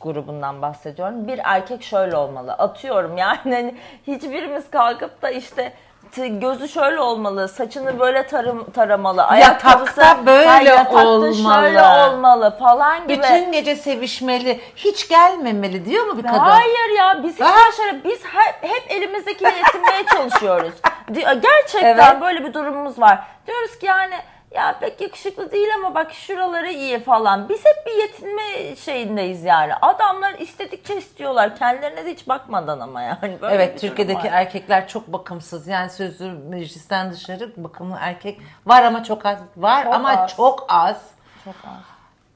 grubundan 0.00 0.62
bahsediyorum. 0.62 1.28
Bir 1.28 1.40
erkek 1.44 1.82
şöyle 1.82 2.16
olmalı. 2.16 2.52
Atıyorum 2.52 3.16
yani 3.16 3.38
hani 3.44 3.74
hiçbirimiz 4.06 4.70
kalkıp 4.70 5.22
da 5.22 5.30
işte 5.30 5.72
gözü 6.16 6.68
şöyle 6.68 7.00
olmalı, 7.00 7.48
saçını 7.48 7.98
böyle 8.00 8.26
tarım, 8.26 8.70
taramalı, 8.70 9.24
ayakkabısı 9.24 10.02
böyle 10.26 10.70
ha, 10.70 10.90
olmalı. 10.90 11.34
şöyle 11.34 11.82
olmalı 11.82 12.56
falan 12.58 13.02
gibi. 13.02 13.18
Bütün 13.18 13.52
gece 13.52 13.76
sevişmeli, 13.76 14.60
hiç 14.76 15.08
gelmemeli 15.08 15.84
diyor 15.84 16.06
mu 16.06 16.18
bir 16.18 16.22
kadın? 16.22 16.38
Hayır 16.38 16.98
ya 16.98 17.22
biz 17.22 17.40
hiç 17.40 17.76
şöyle 17.76 18.04
biz 18.04 18.24
hep, 18.24 18.70
hep 18.70 18.90
elimizdeki 18.90 19.44
yetinmeye 19.44 20.06
çalışıyoruz. 20.16 20.74
Gerçekten 21.12 22.12
evet. 22.12 22.20
böyle 22.20 22.44
bir 22.44 22.54
durumumuz 22.54 23.00
var. 23.00 23.18
Diyoruz 23.46 23.78
ki 23.78 23.86
yani 23.86 24.14
ya 24.54 24.78
pek 24.80 25.00
yakışıklı 25.00 25.52
değil 25.52 25.68
ama 25.76 25.94
bak 25.94 26.12
şuraları 26.12 26.70
iyi 26.70 27.00
falan. 27.00 27.48
Biz 27.48 27.64
hep 27.64 27.86
bir 27.86 28.02
yetinme 28.02 28.76
şeyindeyiz 28.76 29.44
yani. 29.44 29.74
Adamlar 29.74 30.34
istedikçe 30.34 30.96
istiyorlar. 30.96 31.56
Kendilerine 31.56 32.04
de 32.04 32.12
hiç 32.12 32.28
bakmadan 32.28 32.80
ama 32.80 33.02
yani. 33.02 33.38
Böyle 33.42 33.54
evet 33.54 33.80
Türkiye'deki 33.80 34.28
var. 34.28 34.32
erkekler 34.32 34.88
çok 34.88 35.12
bakımsız. 35.12 35.68
Yani 35.68 35.90
sözlü 35.90 36.32
meclisten 36.32 37.12
dışarı 37.12 37.52
bakımlı 37.56 37.96
erkek 38.00 38.40
var 38.66 38.82
ama 38.82 39.04
çok 39.04 39.26
az. 39.26 39.38
Var 39.56 39.84
çok 39.84 39.94
ama 39.94 40.10
az. 40.10 40.36
çok 40.36 40.66
az. 40.68 41.10
Çok 41.44 41.54
az. 41.54 41.82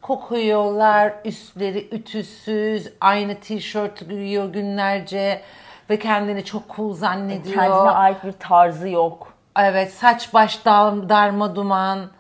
Kokuyorlar, 0.03 1.13
üstleri 1.25 1.89
ütüsüz, 1.93 2.93
aynı 3.01 3.41
tişört 3.41 4.09
giyiyor 4.09 4.53
günlerce 4.53 5.43
ve 5.91 5.99
kendini 5.99 6.45
çok 6.45 6.77
cool 6.77 6.95
zannediyor. 6.95 7.55
Kendine 7.55 7.91
ait 7.91 8.25
bir 8.25 8.33
tarzı 8.33 8.89
yok. 8.89 9.36
Evet 9.59 9.93
saç 9.93 10.35
baş 10.35 10.65
darma 10.65 11.57
duman 11.57 12.11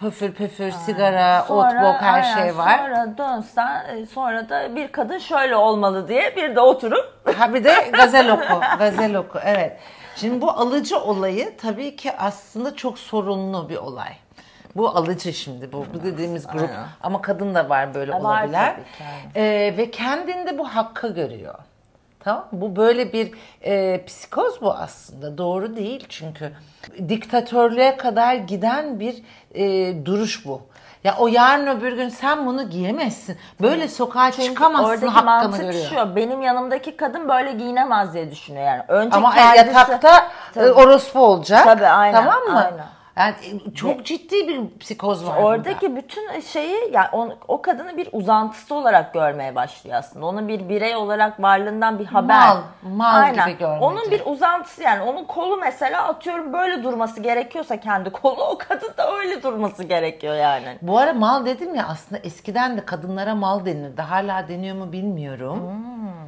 pöfür 0.00 0.32
pöfür 0.32 0.70
sigara, 0.70 1.42
sonra, 1.42 1.68
ot 1.68 1.74
bok 1.74 2.02
her 2.02 2.22
aynen, 2.22 2.34
şey 2.34 2.56
var. 2.56 2.78
Sonra 2.78 3.18
dönsen 3.18 3.96
e, 3.96 4.06
sonra 4.06 4.48
da 4.48 4.76
bir 4.76 4.92
kadın 4.92 5.18
şöyle 5.18 5.56
olmalı 5.56 6.08
diye 6.08 6.36
bir 6.36 6.56
de 6.56 6.60
oturup. 6.60 7.20
Ha 7.38 7.54
bir 7.54 7.64
de 7.64 7.90
gazel 7.92 8.32
oku. 8.32 8.60
gazel 8.78 9.14
oku 9.14 9.38
evet. 9.44 9.78
Şimdi 10.16 10.40
bu 10.40 10.50
alıcı 10.50 10.98
olayı 10.98 11.56
tabii 11.56 11.96
ki 11.96 12.12
aslında 12.16 12.76
çok 12.76 12.98
sorunlu 12.98 13.68
bir 13.68 13.76
olay. 13.76 14.12
Bu 14.76 14.88
alıcı 14.88 15.32
şimdi 15.32 15.72
bu, 15.72 15.86
bu 15.94 16.02
dediğimiz 16.02 16.46
grup 16.46 16.70
Aynen. 16.70 16.86
ama 17.02 17.22
kadın 17.22 17.54
da 17.54 17.68
var 17.68 17.94
böyle 17.94 18.12
var 18.12 18.20
olabilir. 18.20 18.84
Ee, 19.36 19.74
ve 19.76 19.90
kendinde 19.90 20.58
bu 20.58 20.68
hakkı 20.68 21.14
görüyor. 21.14 21.54
Tamam 22.24 22.48
Bu 22.52 22.76
böyle 22.76 23.12
bir 23.12 23.32
e, 23.62 24.04
psikoz 24.04 24.62
bu 24.62 24.72
aslında. 24.72 25.38
Doğru 25.38 25.76
değil 25.76 26.06
çünkü. 26.08 26.52
Diktatörlüğe 27.08 27.96
kadar 27.96 28.34
giden 28.34 29.00
bir 29.00 29.22
e, 29.54 29.94
duruş 30.04 30.46
bu. 30.46 30.62
Ya 31.04 31.14
o 31.18 31.28
yarın 31.28 31.66
öbür 31.66 31.92
gün 31.92 32.08
sen 32.08 32.46
bunu 32.46 32.70
giyemezsin. 32.70 33.38
Böyle 33.60 33.88
sokağa 33.88 34.30
Çünkü 34.30 34.48
çıkamazsın 34.48 34.84
oradaki 34.88 35.06
hakkını 35.06 35.24
mantık 35.24 35.60
görüyor. 35.60 35.84
şu. 35.90 36.16
Benim 36.16 36.42
yanımdaki 36.42 36.96
kadın 36.96 37.28
böyle 37.28 37.52
giyinemez 37.52 38.14
diye 38.14 38.30
düşünüyor 38.30 38.66
yani. 38.66 38.82
Önce 38.88 39.16
Ama 39.16 39.34
kendisi, 39.34 39.76
yatakta 39.76 40.16
e, 40.18 40.20
tabii, 40.54 40.72
orospu 40.72 41.20
olacak. 41.20 41.64
Tabii 41.64 41.86
aynen. 41.86 42.24
Tamam 42.24 42.42
mı? 42.42 42.64
Aynen. 42.64 42.86
Yani 43.20 43.34
e, 43.70 43.74
çok 43.74 44.06
ciddi 44.06 44.48
bir 44.48 44.78
psikoz 44.80 45.26
var 45.26 45.36
Oradaki 45.36 45.86
burada. 45.86 45.96
bütün 45.96 46.40
şeyi 46.40 46.92
yani 46.92 47.08
o, 47.12 47.28
o 47.48 47.62
kadını 47.62 47.96
bir 47.96 48.08
uzantısı 48.12 48.74
olarak 48.74 49.14
görmeye 49.14 49.54
başlıyor 49.54 49.96
aslında. 49.96 50.26
Onu 50.26 50.48
bir 50.48 50.68
birey 50.68 50.96
olarak 50.96 51.42
varlığından 51.42 51.98
bir 51.98 52.06
haber. 52.06 52.38
Mal, 52.38 52.56
mal 52.82 53.20
Aynen. 53.20 53.48
gibi 53.48 53.58
görmece. 53.58 53.84
Onun 53.84 54.10
bir 54.10 54.22
uzantısı 54.26 54.82
yani 54.82 55.02
onun 55.02 55.24
kolu 55.24 55.56
mesela 55.56 56.08
atıyorum 56.08 56.52
böyle 56.52 56.82
durması 56.82 57.20
gerekiyorsa 57.20 57.80
kendi 57.80 58.10
kolu 58.10 58.44
o 58.44 58.58
kadın 58.58 58.96
da 58.98 59.16
öyle 59.16 59.42
durması 59.42 59.84
gerekiyor 59.84 60.34
yani. 60.34 60.78
Bu 60.82 60.98
ara 60.98 61.12
mal 61.12 61.46
dedim 61.46 61.74
ya 61.74 61.86
aslında 61.88 62.20
eskiden 62.24 62.76
de 62.76 62.84
kadınlara 62.84 63.34
mal 63.34 63.64
denirdi. 63.66 64.02
Hala 64.02 64.48
deniyor 64.48 64.76
mu 64.76 64.92
bilmiyorum. 64.92 65.58
Hmm 65.58 66.19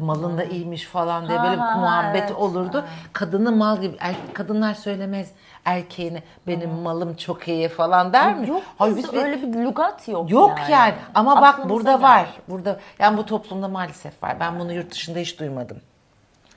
malın 0.00 0.38
da 0.38 0.44
iyiymiş 0.44 0.84
falan 0.84 1.28
diye 1.28 1.42
böyle 1.42 1.56
ha, 1.56 1.76
muhabbet 1.76 2.22
evet. 2.22 2.36
olurdu. 2.36 2.84
Kadını 3.12 3.52
mal 3.52 3.80
gibi 3.80 3.96
er, 4.00 4.14
kadınlar 4.34 4.74
söylemez 4.74 5.30
erkeğine 5.64 6.22
benim 6.46 6.70
malım 6.70 7.14
çok 7.14 7.48
iyi 7.48 7.68
falan 7.68 8.12
der 8.12 8.36
mi? 8.36 8.48
Yok 8.48 8.62
Hayır, 8.78 8.96
biz 8.96 9.14
öyle 9.14 9.42
bir 9.42 9.58
lugat 9.58 10.08
yok. 10.08 10.30
Yok 10.30 10.58
yani. 10.58 10.70
yani. 10.70 10.94
Ama 11.14 11.36
Aklımıza 11.36 11.62
bak 11.62 11.70
burada 11.70 12.02
var. 12.02 12.18
var. 12.18 12.26
Burada 12.48 12.80
yani 12.98 13.18
bu 13.18 13.26
toplumda 13.26 13.68
maalesef 13.68 14.22
var. 14.22 14.40
Ben 14.40 14.60
bunu 14.60 14.72
yurt 14.72 14.90
dışında 14.90 15.18
hiç 15.18 15.40
duymadım. 15.40 15.80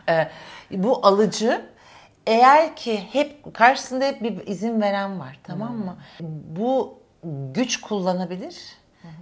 Ee, 0.10 0.28
bu 0.72 1.08
alıcı 1.08 1.62
eğer 2.28 2.76
ki 2.76 3.08
hep 3.12 3.54
karşısında 3.54 4.06
hep 4.06 4.24
bir 4.24 4.48
izin 4.48 4.82
veren 4.82 5.20
var 5.20 5.40
tamam 5.44 5.76
mı? 5.76 5.96
Hmm. 6.18 6.28
Bu 6.56 7.00
güç 7.54 7.82
kullanabilir 7.82 8.80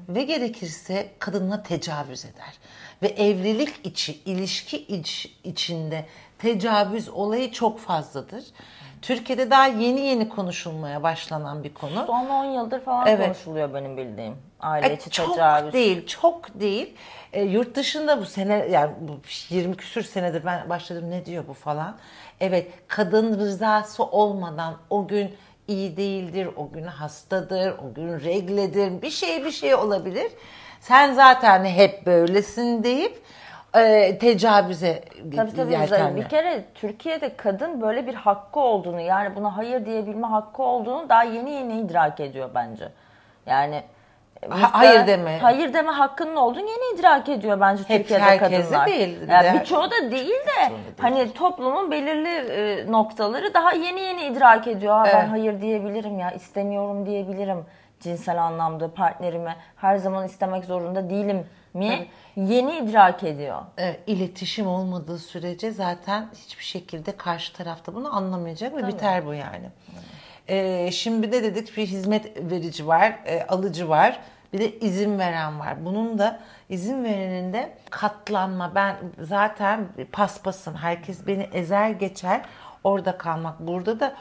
ve 0.09 0.23
gerekirse 0.23 1.11
kadınla 1.19 1.63
tecavüz 1.63 2.25
eder. 2.25 2.53
Ve 3.01 3.07
evlilik 3.07 3.73
içi, 3.83 4.13
ilişki 4.25 4.77
iç, 4.77 5.37
içinde 5.43 6.05
tecavüz 6.39 7.09
olayı 7.09 7.51
çok 7.51 7.79
fazladır. 7.79 8.43
Türkiye'de 9.01 9.49
daha 9.51 9.67
yeni 9.67 9.99
yeni 9.99 10.29
konuşulmaya 10.29 11.03
başlanan 11.03 11.63
bir 11.63 11.73
konu. 11.73 12.03
Son 12.07 12.29
10 12.29 12.45
yıldır 12.45 12.79
falan 12.79 13.07
evet. 13.07 13.25
konuşuluyor 13.25 13.73
benim 13.73 13.97
bildiğim. 13.97 14.35
Aile 14.59 14.87
e, 14.87 14.95
içi 14.95 15.09
çok 15.09 15.33
tecavüz. 15.33 15.63
Çok 15.63 15.73
değil, 15.73 16.07
çok 16.07 16.59
değil. 16.59 16.93
E, 17.33 17.43
yurt 17.43 17.75
dışında 17.75 18.21
bu 18.21 18.25
sene 18.25 18.67
yani 18.71 18.91
bu 19.01 19.19
20 19.49 19.75
küsür 19.75 20.03
senedir 20.03 20.45
ben 20.45 20.69
başladım 20.69 21.11
ne 21.11 21.25
diyor 21.25 21.43
bu 21.47 21.53
falan. 21.53 21.95
Evet, 22.39 22.71
kadın 22.87 23.39
rızası 23.39 24.03
olmadan 24.03 24.77
o 24.89 25.07
gün 25.07 25.35
iyi 25.67 25.97
değildir, 25.97 26.49
o 26.55 26.71
gün 26.71 26.83
hastadır, 26.83 27.71
o 27.71 27.93
gün 27.93 28.19
regledir, 28.19 29.01
bir 29.01 29.09
şey 29.09 29.45
bir 29.45 29.51
şey 29.51 29.75
olabilir. 29.75 30.31
Sen 30.87 31.13
zaten 31.13 31.65
hep 31.65 32.05
böylesin 32.05 32.83
deyip 32.83 33.21
e, 33.75 34.17
tecavüze 34.17 35.03
tabii, 35.35 35.55
tabii, 35.55 35.71
yeltenle. 35.71 36.15
Bir 36.15 36.29
kere 36.29 36.63
Türkiye'de 36.75 37.35
kadın 37.37 37.81
böyle 37.81 38.07
bir 38.07 38.13
hakkı 38.13 38.59
olduğunu 38.59 39.01
yani 39.01 39.35
buna 39.35 39.57
hayır 39.57 39.85
diyebilme 39.85 40.27
hakkı 40.27 40.63
olduğunu 40.63 41.09
daha 41.09 41.23
yeni 41.23 41.51
yeni 41.51 41.79
idrak 41.79 42.19
ediyor 42.19 42.49
bence. 42.55 42.89
Yani 43.45 43.83
ha, 44.49 44.69
hayır 44.71 45.07
deme. 45.07 45.37
Hayır 45.37 45.73
deme 45.73 45.91
hakkının 45.91 46.35
olduğunu 46.35 46.69
yeni 46.69 46.99
idrak 46.99 47.29
ediyor 47.29 47.59
bence 47.59 47.83
Hep 47.87 48.07
Türkiye'de 48.07 48.37
kadınlar. 48.37 48.87
değil. 48.87 49.17
Yani 49.29 49.59
birçoğu 49.59 49.91
da 49.91 50.11
değil 50.11 50.29
de 50.29 50.71
hani 51.01 51.33
toplumun 51.33 51.91
belirli 51.91 52.29
e, 52.29 52.91
noktaları 52.91 53.53
daha 53.53 53.71
yeni 53.71 54.01
yeni 54.01 54.23
idrak 54.23 54.67
ediyor. 54.67 54.93
Ha, 54.93 55.03
evet. 55.05 55.15
Ben 55.15 55.27
hayır 55.27 55.61
diyebilirim 55.61 56.19
ya 56.19 56.31
istemiyorum 56.31 57.05
diyebilirim 57.05 57.65
cinsel 57.99 58.43
anlamda 58.43 58.93
partnerime 58.93 59.55
her 59.75 59.97
zaman 59.97 60.25
istemek 60.25 60.65
zorunda 60.65 61.09
değilim 61.09 61.45
mi 61.73 61.87
evet. 61.87 62.07
yeni 62.35 62.77
idrak 62.77 63.23
ediyor. 63.23 63.61
Evet, 63.77 63.99
iletişim 64.07 64.67
olmadığı 64.67 65.19
sürece 65.19 65.71
zaten 65.71 66.27
hiçbir 66.35 66.63
şekilde 66.63 67.17
karşı 67.17 67.53
tarafta 67.53 67.95
bunu 67.95 68.15
anlamayacak 68.15 68.75
ve 68.75 68.81
Tabii. 68.81 68.93
biter 68.93 69.25
bu 69.25 69.33
yani. 69.33 69.69
E, 70.47 70.91
şimdi 70.91 71.31
de 71.31 71.43
dedik 71.43 71.77
bir 71.77 71.87
hizmet 71.87 72.51
verici 72.51 72.87
var, 72.87 73.19
e, 73.25 73.43
alıcı 73.43 73.89
var. 73.89 74.19
Bir 74.53 74.59
de 74.59 74.79
izin 74.79 75.19
veren 75.19 75.59
var. 75.59 75.85
Bunun 75.85 76.17
da 76.17 76.39
izin 76.69 77.03
verenin 77.03 77.53
de 77.53 77.77
katlanma. 77.89 78.75
Ben 78.75 78.95
zaten 79.21 79.87
paspasım. 80.11 80.75
Herkes 80.75 81.27
beni 81.27 81.49
ezer 81.53 81.89
geçer. 81.89 82.41
Orada 82.83 83.17
kalmak. 83.17 83.59
Burada 83.59 83.99
da 83.99 84.15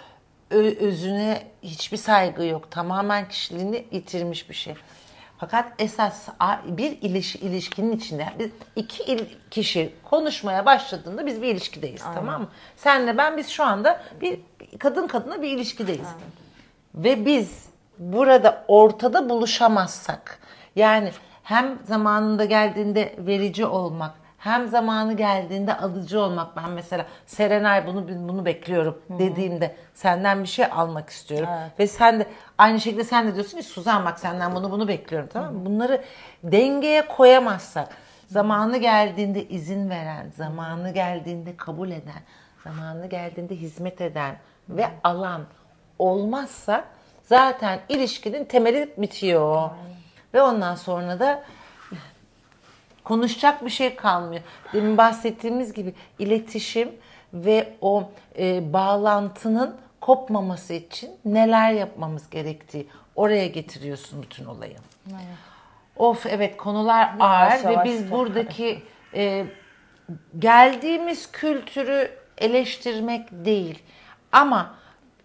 özüne 0.50 1.42
hiçbir 1.62 1.96
saygı 1.96 2.44
yok. 2.44 2.70
Tamamen 2.70 3.28
kişiliğini 3.28 3.84
yitirmiş 3.90 4.50
bir 4.50 4.54
şey. 4.54 4.74
Fakat 5.38 5.72
esas 5.78 6.28
bir 6.64 7.02
iliş, 7.02 7.36
ilişkinin 7.36 7.96
içinde 7.96 8.26
biz 8.38 8.50
iki 8.76 9.28
kişi 9.50 9.92
konuşmaya 10.04 10.66
başladığında 10.66 11.26
biz 11.26 11.42
bir 11.42 11.48
ilişkideyiz 11.48 12.02
Aynen. 12.02 12.14
tamam 12.14 12.40
mı? 12.40 12.48
Senle 12.76 13.18
ben 13.18 13.36
biz 13.36 13.48
şu 13.48 13.64
anda 13.64 14.02
bir 14.20 14.40
kadın 14.78 15.06
kadına 15.06 15.42
bir 15.42 15.48
ilişkideyiz. 15.48 16.06
Aynen. 16.06 17.04
Ve 17.04 17.26
biz 17.26 17.66
burada 17.98 18.64
ortada 18.68 19.28
buluşamazsak 19.28 20.38
yani 20.76 21.10
hem 21.42 21.78
zamanında 21.84 22.44
geldiğinde 22.44 23.14
verici 23.18 23.66
olmak 23.66 24.25
hem 24.38 24.68
zamanı 24.68 25.12
geldiğinde 25.12 25.76
alıcı 25.76 26.20
olmak. 26.20 26.56
Ben 26.56 26.70
mesela 26.70 27.06
Serenay 27.26 27.86
bunu 27.86 28.08
bunu 28.08 28.44
bekliyorum 28.44 29.02
dediğimde 29.08 29.76
senden 29.94 30.42
bir 30.42 30.48
şey 30.48 30.64
almak 30.64 31.10
istiyorum. 31.10 31.48
Evet. 31.60 31.70
Ve 31.78 31.86
sen 31.86 32.20
de 32.20 32.26
aynı 32.58 32.80
şekilde 32.80 33.04
sen 33.04 33.26
de 33.26 33.34
diyorsun 33.34 33.58
ki 33.58 33.64
Suzan 33.64 34.04
bak 34.04 34.20
senden 34.20 34.54
bunu 34.54 34.70
bunu 34.70 34.88
bekliyorum 34.88 35.28
tamam 35.32 35.54
mı? 35.54 35.66
Bunları 35.66 36.04
dengeye 36.44 37.08
koyamazsak 37.08 37.88
zamanı 38.26 38.76
geldiğinde 38.76 39.48
izin 39.48 39.90
veren, 39.90 40.32
zamanı 40.36 40.90
geldiğinde 40.90 41.56
kabul 41.56 41.90
eden, 41.90 42.22
zamanı 42.64 43.06
geldiğinde 43.06 43.56
hizmet 43.56 44.00
eden 44.00 44.36
ve 44.68 44.88
alan 45.04 45.42
olmazsa 45.98 46.84
zaten 47.22 47.80
ilişkinin 47.88 48.44
temeli 48.44 48.94
bitiyor. 48.96 49.70
Ve 50.34 50.42
ondan 50.42 50.74
sonra 50.74 51.20
da 51.20 51.42
konuşacak 53.06 53.64
bir 53.64 53.70
şey 53.70 53.96
kalmıyor. 53.96 54.42
Demin 54.72 54.96
bahsettiğimiz 54.96 55.72
gibi 55.72 55.94
iletişim 56.18 56.88
ve 57.32 57.72
o 57.80 58.10
e, 58.38 58.72
bağlantının 58.72 59.76
kopmaması 60.00 60.72
için 60.72 61.10
neler 61.24 61.72
yapmamız 61.72 62.30
gerektiği 62.30 62.86
oraya 63.16 63.46
getiriyorsun 63.46 64.22
bütün 64.22 64.44
olayı. 64.44 64.76
Evet. 65.10 65.20
Of 65.96 66.26
evet 66.26 66.56
konular 66.56 67.14
ağır 67.20 67.64
ve 67.64 67.84
biz 67.84 68.10
buradaki 68.10 68.82
e, 69.14 69.46
geldiğimiz 70.38 71.32
kültürü 71.32 72.10
eleştirmek 72.38 73.28
değil 73.32 73.82
ama 74.32 74.74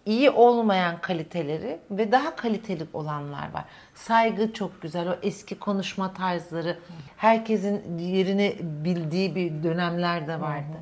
iyi 0.06 0.30
olmayan 0.30 1.00
kaliteleri 1.00 1.78
ve 1.90 2.12
daha 2.12 2.36
kaliteli 2.36 2.84
olanlar 2.92 3.52
var. 3.52 3.64
Saygı 4.02 4.52
çok 4.52 4.82
güzel. 4.82 5.08
O 5.08 5.16
eski 5.22 5.58
konuşma 5.58 6.14
tarzları, 6.14 6.78
herkesin 7.16 7.98
yerini 7.98 8.56
bildiği 8.60 9.34
bir 9.34 9.62
dönemler 9.62 10.26
de 10.26 10.40
vardı. 10.40 10.76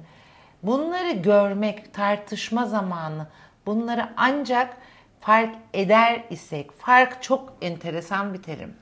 Bunları 0.62 1.10
görmek, 1.10 1.94
tartışma 1.94 2.66
zamanı, 2.66 3.26
bunları 3.66 4.08
ancak 4.16 4.76
fark 5.20 5.54
eder 5.74 6.24
isek, 6.30 6.72
fark 6.72 7.22
çok 7.22 7.52
enteresan 7.62 8.34
bir 8.34 8.42
terim. 8.42 8.74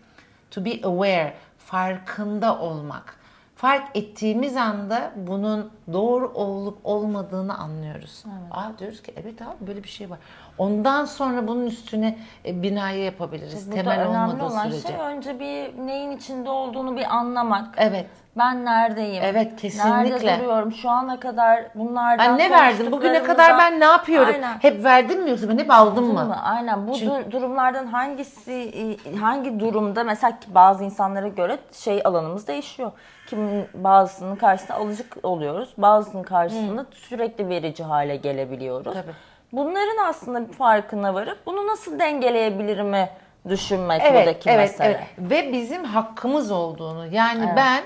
To 0.50 0.64
be 0.64 0.70
aware, 0.82 1.34
farkında 1.58 2.58
olmak 2.58 3.18
fark 3.58 3.96
ettiğimiz 3.96 4.56
anda 4.56 5.12
bunun 5.16 5.70
doğru 5.92 6.28
olup 6.28 6.78
olmadığını 6.84 7.58
anlıyoruz. 7.58 8.24
Evet. 8.26 8.48
Aa 8.50 8.78
diyoruz 8.78 9.02
ki 9.02 9.14
evet 9.16 9.42
abi 9.42 9.66
böyle 9.66 9.82
bir 9.82 9.88
şey 9.88 10.10
var. 10.10 10.18
Ondan 10.58 11.04
sonra 11.04 11.48
bunun 11.48 11.66
üstüne 11.66 12.18
e, 12.44 12.62
binayı 12.62 13.04
yapabiliriz. 13.04 13.66
Burada 13.66 13.82
Temel 13.82 14.08
önemli 14.08 14.42
olan 14.42 14.68
sürece. 14.68 14.88
şey 14.88 14.96
önce 14.96 15.40
bir 15.40 15.86
neyin 15.86 16.10
içinde 16.10 16.50
olduğunu 16.50 16.96
bir 16.96 17.16
anlamak. 17.16 17.74
Evet. 17.76 18.06
Ben 18.38 18.64
neredeyim? 18.64 19.22
Evet 19.22 19.56
kesinlikle. 19.56 19.90
Nerede 19.90 20.38
duruyorum? 20.38 20.72
Şu 20.72 20.90
ana 20.90 21.20
kadar 21.20 21.64
bunlardan 21.74 22.38
Ben 22.38 22.38
ne 22.38 22.50
verdim? 22.50 22.92
Bugüne 22.92 23.22
kadar 23.22 23.58
ben 23.58 23.80
ne 23.80 23.84
yapıyorum? 23.84 24.34
Aynen. 24.34 24.58
Hep 24.58 24.84
verdim 24.84 25.22
mi 25.22 25.30
yoksa 25.30 25.48
ben 25.48 25.58
hep 25.58 25.70
aldım 25.70 26.04
mı? 26.04 26.24
mı? 26.24 26.42
Aynen. 26.42 26.88
Bu 26.88 26.94
Çünkü... 26.94 27.32
durumlardan 27.32 27.86
hangisi 27.86 28.96
hangi 29.20 29.60
durumda 29.60 30.04
mesela 30.04 30.38
bazı 30.48 30.84
insanlara 30.84 31.28
göre 31.28 31.58
şey 31.72 32.00
alanımız 32.04 32.48
değişiyor. 32.48 32.92
Kimin 33.26 33.64
bazısının 33.74 34.36
karşısında 34.36 34.76
alıcı 34.76 35.04
oluyoruz. 35.22 35.74
Bazısının 35.78 36.22
karşısında 36.22 36.82
hmm. 36.82 36.92
sürekli 36.92 37.48
verici 37.48 37.84
hale 37.84 38.16
gelebiliyoruz. 38.16 38.94
Tabii. 38.94 39.12
Bunların 39.52 40.08
aslında 40.08 40.52
farkına 40.52 41.14
varıp 41.14 41.46
bunu 41.46 41.66
nasıl 41.66 41.98
dengeleyebilirimi 41.98 43.08
düşünmek 43.48 44.02
evet, 44.02 44.26
buradaki 44.26 44.50
evet, 44.50 44.70
mesele. 44.70 44.88
Evet. 44.88 45.30
Ve 45.30 45.52
bizim 45.52 45.84
hakkımız 45.84 46.50
olduğunu 46.50 47.06
yani 47.06 47.44
evet. 47.44 47.56
ben 47.56 47.82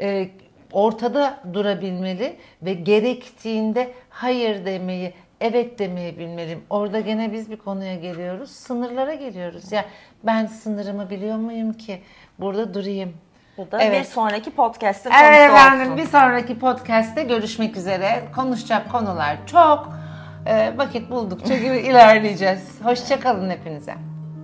e, 0.00 0.28
ortada 0.72 1.38
durabilmeli 1.52 2.36
ve 2.62 2.72
gerektiğinde 2.72 3.92
hayır 4.10 4.64
demeyi, 4.64 5.14
evet 5.40 5.78
demeyi 5.78 6.18
bilmeliyim. 6.18 6.64
Orada 6.70 7.00
gene 7.00 7.32
biz 7.32 7.50
bir 7.50 7.56
konuya 7.56 7.94
geliyoruz. 7.94 8.50
Sınırlara 8.50 9.14
geliyoruz. 9.14 9.72
Ya 9.72 9.76
yani 9.76 9.86
ben 10.24 10.46
sınırımı 10.46 11.10
biliyor 11.10 11.36
muyum 11.36 11.72
ki 11.72 12.02
burada 12.38 12.74
durayım. 12.74 13.14
Bu 13.58 13.70
da 13.70 13.82
evet. 13.82 14.00
bir 14.00 14.04
sonraki 14.04 14.50
podcast'te 14.50 15.10
konusu 15.10 15.24
evet, 15.24 15.50
efendim, 15.50 15.96
Bir 15.96 16.06
sonraki 16.06 16.58
podcast'te 16.58 17.22
görüşmek 17.22 17.76
üzere. 17.76 18.24
Konuşacak 18.34 18.92
konular 18.92 19.36
çok. 19.46 19.97
Ee, 20.46 20.78
vakit 20.78 21.10
buldukça 21.10 21.54
ilerleyeceğiz. 21.54 22.80
Hoşçakalın 22.84 23.50
hepinize. 23.50 23.94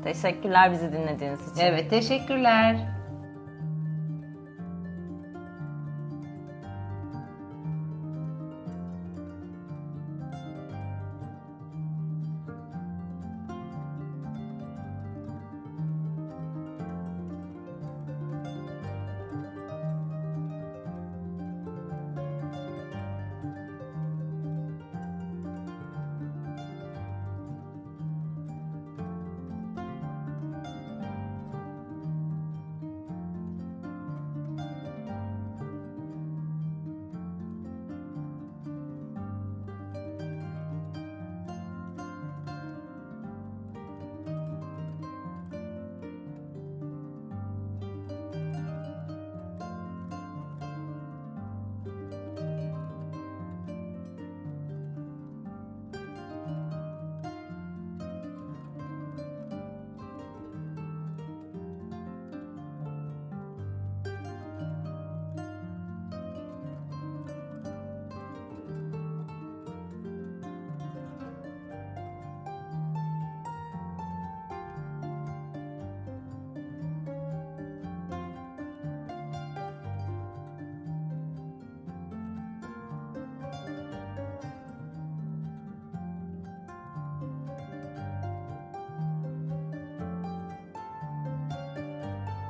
Teşekkürler 0.05 0.73
bizi 0.73 0.93
dinlediğiniz 0.93 1.53
için. 1.53 1.61
Evet 1.61 1.91
teşekkürler. 1.91 2.77